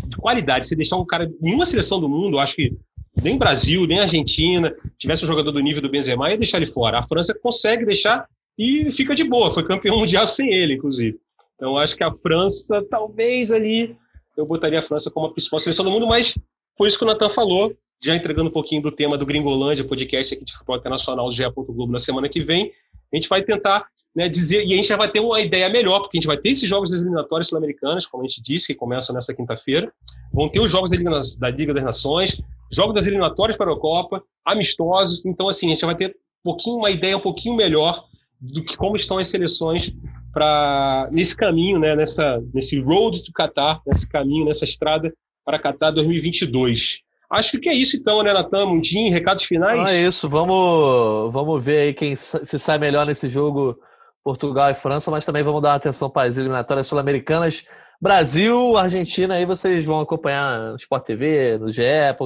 [0.07, 0.65] de qualidade.
[0.65, 2.75] Você deixar um cara em uma seleção do mundo, acho que
[3.21, 6.99] nem Brasil, nem Argentina, tivesse um jogador do nível do Benzema, ia deixar ele fora.
[6.99, 9.53] A França consegue deixar e fica de boa.
[9.53, 11.19] Foi campeão mundial sem ele, inclusive.
[11.55, 13.95] Então, acho que a França, talvez ali,
[14.35, 16.37] eu botaria a França como a principal seleção do mundo, mas
[16.77, 20.33] foi isso que o Natan falou, já entregando um pouquinho do tema do Gringolândia, podcast
[20.33, 21.43] aqui de futebol internacional do GE.
[21.53, 22.71] Globo na semana que vem.
[23.11, 23.85] A gente vai tentar
[24.15, 26.37] né, dizer, e a gente já vai ter uma ideia melhor, porque a gente vai
[26.37, 29.91] ter esses jogos das eliminatórias sul-americanas, como a gente disse, que começam nessa quinta-feira.
[30.31, 32.39] Vão ter os jogos da Liga, da Liga das Nações,
[32.71, 35.25] jogos das eliminatórias para a Copa, amistosos.
[35.25, 38.03] Então, assim, a gente vai ter um pouquinho, uma ideia um pouquinho melhor
[38.39, 39.91] do que como estão as seleções
[40.31, 45.13] para nesse caminho, né, nessa, nesse road to Qatar, nesse caminho, nessa estrada
[45.45, 46.99] para Qatar 2022.
[47.31, 48.67] Acho que é isso então, né, Natan?
[48.67, 49.79] Mundinho, recados finais?
[49.79, 50.29] Ah, é isso.
[50.29, 53.79] Vamos, vamos ver aí quem se sai melhor nesse jogo
[54.23, 57.67] Portugal e França, mas também vamos dar atenção para as eliminatórias sul-americanas.
[58.01, 61.81] Brasil, Argentina, aí vocês vão acompanhar no Sport TV, no GE,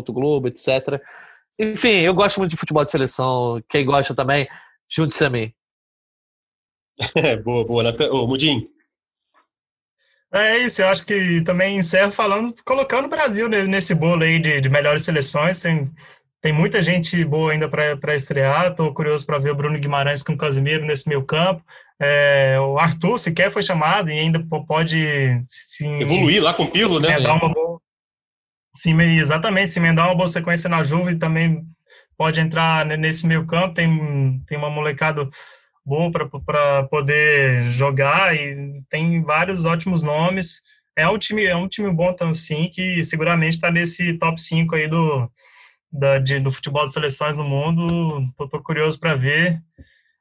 [0.10, 1.02] Globo, etc.
[1.60, 3.62] Enfim, eu gosto muito de futebol de seleção.
[3.68, 4.48] Quem gosta também,
[4.90, 5.52] junte-se a mim.
[7.44, 8.12] boa, boa.
[8.12, 8.68] Ô, Mudim.
[10.34, 14.60] É isso, eu acho que também encerro falando, colocando o Brasil nesse bolo aí de,
[14.60, 15.62] de melhores seleções.
[15.62, 15.90] Tem
[16.48, 18.68] tem muita gente boa ainda para estrear.
[18.68, 21.62] Estou curioso para ver o Bruno Guimarães com o Casimiro nesse meio campo.
[22.00, 27.02] É, o Arthur sequer foi chamado e ainda pode se evoluir lá com o Pirlo,
[27.02, 27.20] né?
[27.20, 27.82] Dar uma boa,
[28.74, 31.66] sim, exatamente, se emendar uma boa sequência na Juve também
[32.18, 33.74] pode entrar nesse meio campo.
[33.74, 35.28] Tem, tem uma molecada
[35.86, 36.10] boa
[36.46, 40.62] para poder jogar e tem vários ótimos nomes.
[40.96, 44.76] É um time, é um time bom, então, sim, que seguramente está nesse top 5
[44.76, 45.30] aí do,
[45.92, 48.28] da, de, do futebol de seleções no mundo.
[48.40, 49.62] Estou curioso para ver.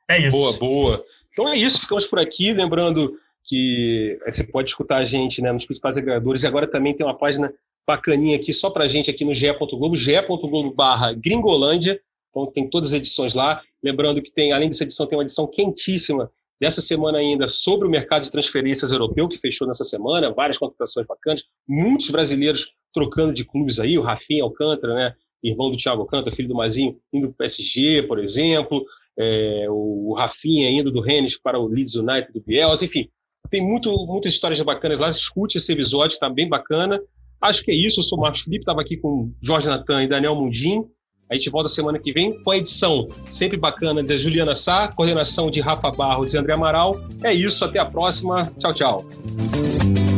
[0.09, 0.37] É isso.
[0.37, 1.05] Boa, boa.
[1.33, 2.53] Então é isso, ficamos por aqui.
[2.53, 7.07] Lembrando que você pode escutar a gente né, nos principais agregadores e agora também tem
[7.07, 7.53] uma página
[7.87, 12.01] bacaninha aqui só para a gente aqui no ge.globo, ge.globo barra gringolândia.
[12.31, 13.63] Então tem todas as edições lá.
[13.83, 17.91] Lembrando que tem, além dessa edição, tem uma edição quentíssima dessa semana ainda sobre o
[17.91, 23.45] mercado de transferências europeu, que fechou nessa semana, várias contratações bacanas, muitos brasileiros trocando de
[23.45, 25.15] clubes aí, o Rafinha Alcântara, né?
[25.49, 28.85] Irmão do Thiago Alcântara, filho do Mazinho, indo para o PSG, por exemplo,
[29.19, 33.09] é, o Rafinha indo do Rennes para o Leeds United do Bielsa, enfim,
[33.51, 37.01] tem muito, muitas histórias bacanas lá, escute esse episódio, está bem bacana.
[37.41, 40.09] Acho que é isso, eu sou o Marcos Felipe, estava aqui com Jorge Natan e
[40.09, 40.85] Daniel Mundim.
[41.31, 45.51] A gente volta semana que vem com a edição sempre bacana de Juliana Sá, coordenação
[45.51, 46.95] de Rafa Barros e André Amaral.
[47.23, 48.51] É isso, até a próxima.
[48.59, 50.16] Tchau, tchau.